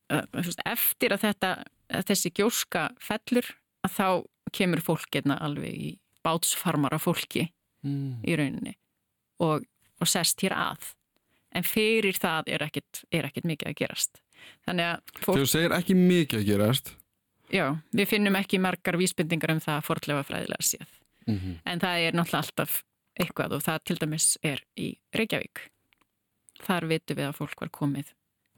að, 0.09 0.49
eftir 0.65 1.13
að 1.13 1.23
þetta 1.25 1.51
að 1.89 2.05
þessi 2.09 2.31
gjóska 2.37 2.89
fellur 3.01 3.49
að 3.83 3.91
þá 3.97 4.07
kemur 4.53 4.81
fólk 4.81 5.09
hérna 5.15 5.39
alveg 5.41 5.73
í 5.73 5.91
bátsfarmara 6.23 6.99
fólki 6.99 7.47
mm. 7.83 8.21
í 8.23 8.35
rauninni 8.35 8.75
og, 9.39 9.65
og 9.99 10.07
sest 10.07 10.41
hér 10.45 10.53
að 10.53 10.93
en 11.53 11.63
fyrir 11.63 12.13
það 12.13 12.43
er 12.47 12.65
ekkit, 12.67 13.03
er 13.11 13.25
ekkit 13.25 13.49
mikið 13.49 13.67
að 13.67 13.79
gerast 13.81 14.21
þannig 14.67 14.85
að 14.85 14.99
Þegar 15.13 15.25
fólk, 15.25 15.39
þú 15.39 15.49
segir 15.49 15.75
ekki 15.79 15.95
mikið 15.97 16.39
að 16.39 16.45
gerast. 16.51 16.93
Já, 17.51 17.77
við 17.93 18.07
finnum 18.07 18.35
ekki 18.35 18.59
margar 18.59 18.97
vísbendingar 18.97 19.51
um 19.51 19.59
það 19.59 19.77
að 19.77 19.85
fortlefa 19.89 20.23
fræðilega 20.23 20.61
séð 20.63 20.87
Mm 21.25 21.37
-hmm. 21.39 21.59
En 21.65 21.79
það 21.79 21.97
er 22.07 22.11
náttúrulega 22.13 22.37
alltaf 22.43 22.83
eitthvað 23.19 23.51
og 23.55 23.61
það 23.63 23.79
til 23.85 23.95
dæmis 23.95 24.37
er 24.43 24.59
í 24.77 24.97
Reykjavík. 25.15 25.59
Þar 26.63 26.87
vitum 26.87 27.17
við 27.17 27.27
að 27.29 27.35
fólk 27.37 27.61
var 27.61 27.69
komið 27.69 28.11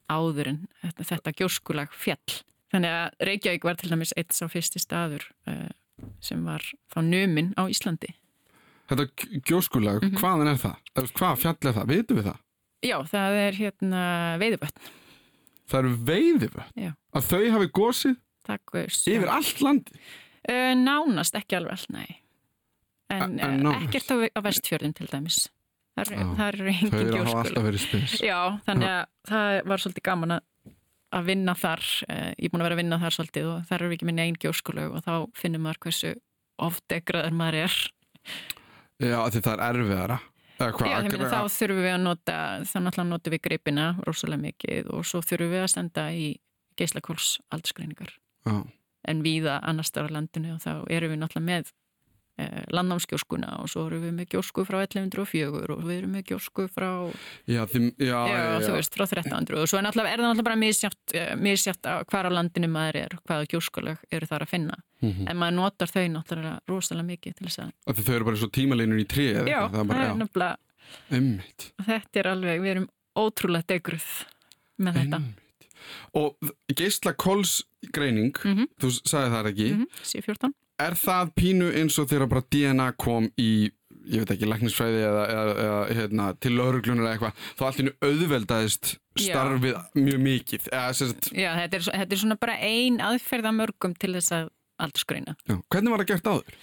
áður 0.09 0.47
en 0.47 0.67
þetta, 0.81 1.03
þetta 1.03 1.31
gjóskulag 1.31 1.93
fjall. 1.93 2.41
Þannig 2.73 2.89
að 2.89 3.11
Reykjavík 3.19 3.63
var 3.63 3.75
til 3.75 3.89
dæmis 3.89 4.13
eitt 4.17 4.33
sá 4.33 4.47
fyrsti 4.47 4.79
staður 4.79 5.21
uh, 5.47 5.69
sem 6.19 6.43
var 6.45 6.61
þá 6.89 7.01
numin 7.01 7.53
á 7.53 7.69
Íslandi. 7.69 8.15
Þetta 8.89 9.05
gjóskulag, 9.45 10.01
Mhm. 10.03 10.17
hvaðan 10.17 10.47
er 10.47 10.57
það? 10.57 10.75
Hvað 11.13 11.37
fjall 11.37 11.57
er 11.69 11.73
það? 11.73 11.87
Vitum 11.87 12.17
við 12.17 12.23
það? 12.23 12.37
Já, 12.81 12.97
það 13.03 13.31
er 13.47 13.51
hérna 13.53 14.37
veiðubötn. 14.39 14.81
Það 15.69 15.79
eru 15.79 15.95
veiðivöld. 15.97 16.71
Já. 16.75 16.91
Að 17.13 17.23
þau 17.29 17.51
hafi 17.51 17.67
gósið. 17.67 18.15
Yfir 19.09 19.31
allt 19.33 19.61
landi. 19.65 19.99
Uh, 20.45 20.73
nánast 20.77 21.35
ekki 21.39 21.57
alveg 21.57 21.71
allt, 21.77 21.89
nei. 21.95 22.19
En, 23.09 23.39
En- 23.39 23.61
nánast? 23.63 23.87
ekkert 23.87 24.11
á, 24.13 24.39
vestfjörðum 24.45 24.93
til 24.97 25.07
dæmis. 25.11 25.39
Það 25.95 26.11
Já, 26.11 26.19
engin 26.19 26.99
eru 26.99 27.55
að 27.55 27.65
verið 27.69 27.79
spes. 27.85 28.15
Já, 28.19 28.39
þannig 28.67 28.89
að 28.91 29.05
það 29.29 29.59
var 29.71 29.79
svolítið 29.83 30.03
gaman 30.09 30.33
að, 30.35 30.41
að 31.15 31.25
vinna 31.29 31.53
þar. 31.55 31.83
Eh, 32.09 32.31
Ég 32.35 32.49
er 32.49 32.51
búin 32.51 32.61
að 32.61 32.67
vera 32.67 32.75
að 32.75 32.81
vinna 32.81 32.99
þar 32.99 33.15
svolítið 33.15 33.45
og 33.53 33.61
þar 33.69 33.79
eru 33.81 33.89
við 33.93 33.97
ekki 33.99 34.07
með 34.09 34.17
neinn 34.19 34.39
gjóskulög 34.43 34.97
og 34.97 35.05
þá 35.05 35.13
finnum 35.39 35.63
maður 35.63 35.79
hversu 35.85 36.11
ofdegraður 36.67 37.37
maður 37.39 37.59
er. 37.63 37.77
Já, 38.99 39.17
því 39.31 39.41
það 39.45 39.53
er 39.55 39.63
erfiðara. 39.69 40.19
Já, 40.55 40.67
að- 40.71 41.07
þeimlega, 41.07 41.31
þá 41.31 41.41
þurfum 41.55 41.81
við 41.83 41.93
að 41.95 42.03
nota, 42.03 42.35
þá 42.63 42.77
náttúrulega 42.79 43.09
notum 43.09 43.33
við 43.35 43.41
greipina 43.47 43.87
rosalega 44.07 44.43
mikið 44.45 44.91
og 44.95 45.01
svo 45.07 45.19
þurfum 45.23 45.51
við 45.55 45.63
að 45.63 45.73
senda 45.73 46.05
í 46.15 46.27
geislakóls 46.79 47.39
aldursgreiningar. 47.51 48.13
Já. 48.45 48.61
En 49.05 49.21
víða 49.25 49.59
annars 49.61 49.91
þar 49.93 50.09
á 50.09 50.15
landinu 50.17 50.55
og 50.55 50.61
þá 50.63 50.71
erum 50.89 51.11
við 51.13 51.19
náttúrulega 51.21 51.45
með 51.45 51.67
eh, 52.41 52.63
landnámskjóskuna 52.73 53.51
og 53.61 53.69
svo 53.69 53.83
erum 53.85 54.01
við 54.01 54.15
með 54.17 54.31
gjósku 54.33 54.65
frá 54.65 54.79
1104 54.81 55.75
og 55.75 55.83
við 55.85 55.99
erum 55.99 56.15
með 56.17 56.31
gjósku 56.31 56.65
frá 56.73 56.87
Já, 57.45 57.61
því, 57.69 57.81
já, 58.01 58.17
þú 58.65 58.73
veist, 58.79 58.97
frá 58.97 59.05
1300 59.05 59.61
og 59.61 59.69
svo 59.69 59.79
er, 59.79 59.85
er 59.85 59.93
það 59.93 60.25
náttúrulega 60.25 60.47
bara 60.49 60.59
misjátt, 60.63 61.15
misjátt 61.37 61.85
á 61.85 62.01
hvar 62.09 62.29
á 62.29 62.31
landinu 62.33 62.71
maður 62.73 62.99
er, 63.03 63.15
hvaða 63.29 63.47
gjóskuleg 63.53 64.03
eru 64.09 64.31
þar 64.33 64.47
að 64.47 64.53
finna. 64.55 64.81
Mhm. 65.05 65.29
En 65.29 65.41
maður 65.43 65.57
notar 65.61 65.93
þau 65.93 66.05
náttúrulega 66.17 66.57
rosalega 66.71 67.09
mikið 67.13 67.37
til 67.37 67.47
þess 67.51 67.63
að... 67.67 67.71
Þau 68.01 68.13
eru 68.17 68.29
bara 68.31 68.41
svo 68.41 68.51
tímalínur 68.57 69.05
í 69.05 69.07
tré 69.09 69.29
eða 69.35 69.47
Já, 69.53 69.61
það 69.69 69.79
er 69.83 69.89
bara, 69.93 70.01
það 70.01 70.11
er 70.11 70.21
náttúrulega, 70.25 70.59
einmitt, 71.13 71.71
þetta 71.85 72.21
er 72.23 72.33
alveg, 72.33 72.61
við 72.65 72.75
erum 72.75 72.91
ótrúlega 73.15 73.69
degruð 73.75 74.11
með 74.81 75.03
þetta. 75.03 75.21
einmitt. 75.21 75.41
Og 76.17 76.51
geisla 76.73 77.13
greining, 77.91 78.31
Mhm. 78.43 78.67
þú 78.79 78.91
sagði 79.03 79.31
það 79.35 79.49
ekki, 79.51 79.71
Mm 79.71 79.79
-hmm. 79.79 80.03
C14. 80.03 80.53
er 80.79 80.91
það 80.91 81.33
pínu 81.35 81.71
eins 81.75 81.99
og 81.99 82.07
þegar 82.09 82.27
bara 82.29 82.43
DNA 82.51 82.91
kom 82.97 83.29
í, 83.37 83.71
ég 84.09 84.19
veit 84.25 84.31
ekki, 84.31 84.45
læknisfræði 84.45 85.01
eða, 85.09 85.23
eða, 85.29 85.55
eða 85.65 85.93
hérna, 85.95 86.39
til 86.39 86.51
lauruglunar 86.51 87.05
eða 87.05 87.13
eitthvað, 87.17 87.33
þá 87.57 87.65
allt 87.65 87.79
innu 87.79 87.91
auðveldaðist 88.01 88.97
Já. 89.17 89.33
starfið 89.33 89.75
mjög 89.95 90.19
mikið, 90.19 90.69
eða 90.71 90.93
sagt, 90.93 91.31
Já, 91.33 91.55
þetta 91.55 91.73
er, 91.75 91.81
þetta 91.81 92.11
er 92.11 92.17
svona 92.17 92.35
bara 92.39 92.53
ein 92.61 92.97
aðferða 92.99 93.51
mörgum 93.55 93.93
til 93.97 94.13
þess 94.13 94.31
að 94.31 94.49
aldursgreina. 94.79 95.35
já, 95.47 95.61
hvernig 95.69 95.89
var 95.89 95.99
það 95.99 96.07
gert 96.07 96.23
áður? 96.23 96.53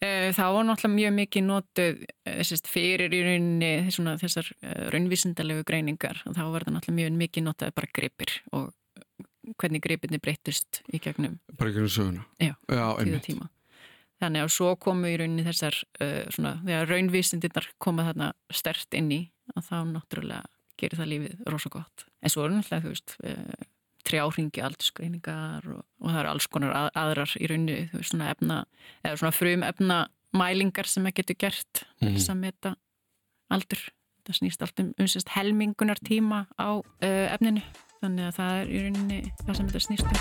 Það 0.00 0.52
var 0.54 0.64
náttúrulega 0.64 0.96
mjög 0.96 1.12
mikið 1.12 2.06
sérst, 2.40 2.66
fyrir 2.66 3.10
í 3.12 3.20
rauninni 3.22 3.90
svona, 3.92 4.16
þessar 4.16 4.46
raunvísindalegu 4.90 5.62
greiningar 5.68 6.22
og 6.26 6.34
þá 6.34 6.42
var 6.52 6.64
það 6.64 6.74
náttúrulega 6.78 6.98
mjög 7.00 7.16
mikið 7.20 7.42
notaði 7.44 7.74
bara 7.76 7.88
gripir 7.92 8.30
og 8.52 8.72
hvernig 9.60 9.82
gripinni 9.84 10.20
breyttist 10.22 10.82
í 10.92 11.00
gegnum 11.02 11.38
bara 11.56 11.72
gegnum 11.74 11.92
söguna 11.92 12.26
Já, 12.40 12.54
tíða 13.00 13.24
tíma. 13.24 13.50
Þannig 14.20 14.44
að 14.44 14.50
svo 14.52 14.74
komu 14.76 15.08
í 15.08 15.16
rauninni 15.16 15.46
þessar 15.46 15.76
uh, 16.04 16.26
svona, 16.28 16.58
þegar 16.66 16.90
raunvísindirnar 16.90 17.68
koma 17.80 18.04
þarna 18.10 18.32
stert 18.52 18.96
inn 18.98 19.08
í 19.16 19.20
að 19.54 19.70
þá 19.70 19.76
náttúrulega 19.94 20.42
gerir 20.80 21.00
það 21.00 21.10
lífið 21.14 21.44
rosa 21.52 21.72
gott. 21.72 22.04
En 22.20 22.32
svo 22.32 22.44
er 22.44 22.52
náttúrulega, 22.52 22.84
þú 22.84 22.92
veist, 22.92 23.14
uh, 23.24 23.68
trjáringi 24.10 24.64
aldursgreiningar 24.64 25.70
og, 25.72 25.82
og 26.00 26.12
það 26.12 26.20
eru 26.22 26.32
alls 26.34 26.48
konar 26.52 26.76
að, 26.76 26.90
aðrar 27.00 27.34
í 27.36 27.48
rauninni, 27.48 27.78
þú 27.90 28.00
veist, 28.00 28.12
svona 28.12 28.30
efna, 28.34 28.60
eða 29.04 29.20
svona 29.22 29.36
frum 29.36 29.64
efna 29.70 29.98
mælingar 30.36 30.88
sem 30.88 31.08
að 31.08 31.16
getur 31.20 31.40
gert 31.46 31.84
til 32.00 32.12
þess 32.12 32.32
að 32.32 32.42
meta 32.44 32.74
aldur. 33.50 33.86
Það 34.28 34.36
snýst 34.36 34.62
allt 34.62 34.82
um 34.82 34.90
umsist 35.00 35.32
helmingunar 35.32 36.00
tíma 36.04 36.44
á 36.60 36.76
uh, 36.76 37.26
efninu. 37.32 37.64
Þannig 38.00 38.30
að 38.30 38.36
það 38.38 38.54
er 38.56 38.68
í 38.70 38.78
rauninni 38.80 39.16
það 39.44 39.56
sem 39.56 39.66
þetta 39.68 39.80
snýst 39.84 40.06
um. 40.08 40.20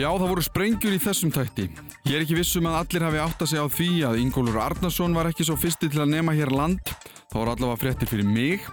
Já, 0.00 0.06
það 0.08 0.30
voru 0.30 0.44
sprengjur 0.46 0.94
í 0.96 1.00
þessum 1.04 1.32
tætti. 1.34 1.66
Ég 2.08 2.14
er 2.16 2.22
ekki 2.24 2.38
vissum 2.38 2.68
að 2.70 2.78
allir 2.78 3.04
hafi 3.04 3.20
átt 3.20 3.44
að 3.44 3.50
segja 3.50 3.66
á 3.68 3.74
því 3.74 3.88
að 4.08 4.20
Ingólfur 4.22 4.62
Arnarsson 4.62 5.18
var 5.18 5.28
ekki 5.28 5.44
svo 5.44 5.58
fyrsti 5.60 5.90
til 5.92 6.00
að 6.00 6.14
nema 6.14 6.32
hér 6.32 6.54
land. 6.56 6.80
Það 7.28 7.36
voru 7.36 7.52
allavega 7.52 7.82
fréttir 7.82 8.08
fyrir 8.08 8.30
mig 8.30 8.64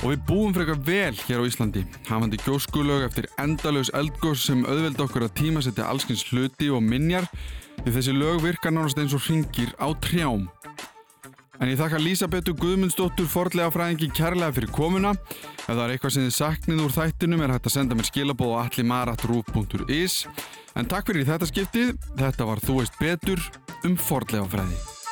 og 0.00 0.14
við 0.14 0.24
búum 0.30 0.56
frekar 0.56 0.80
vel 0.88 1.12
hér 1.26 1.44
á 1.44 1.48
Íslandi. 1.50 1.84
Hafandi 2.08 2.40
gjóskulög 2.40 3.04
eftir 3.10 3.28
endalaus 3.36 3.92
eldgós 3.92 4.48
sem 4.48 4.64
auðvelda 4.64 5.04
okkur 5.04 5.28
að 5.28 5.36
tímasetja 5.42 5.90
allskins 5.92 6.24
hluti 6.32 6.72
og 6.72 6.80
minjar 6.88 7.28
því 7.84 7.98
þessi 7.98 8.16
lög 8.16 8.40
virkar 8.48 8.72
nánast 8.72 9.04
eins 9.04 9.12
og 9.12 9.28
ringir 9.28 9.76
á 9.76 9.92
trjám. 10.00 10.48
En 11.62 11.70
ég 11.70 11.78
þakka 11.78 12.00
Lísabetu 12.02 12.54
Guðmundsdóttur 12.58 13.28
forlega 13.30 13.70
fræðingi 13.74 14.10
kærlega 14.16 14.56
fyrir 14.56 14.72
komuna. 14.74 15.14
Ef 15.64 15.70
það 15.70 15.84
er 15.84 15.94
eitthvað 15.94 16.16
sem 16.16 16.26
þið 16.26 16.34
saknið 16.38 16.82
úr 16.84 16.96
þættinum 16.96 17.44
er 17.44 17.54
hægt 17.54 17.70
að 17.70 17.76
senda 17.76 17.98
mér 17.98 18.10
skilabóð 18.10 18.56
á 18.58 18.58
allimarat.ruf.is 18.64 20.18
En 20.74 20.90
takk 20.90 21.12
fyrir 21.12 21.28
þetta 21.28 21.50
skiptið. 21.52 21.94
Þetta 22.18 22.50
var 22.50 22.64
Þú 22.64 22.80
veist 22.80 22.98
betur 22.98 23.48
um 23.86 23.96
forlega 24.00 24.50
fræði. 24.50 25.03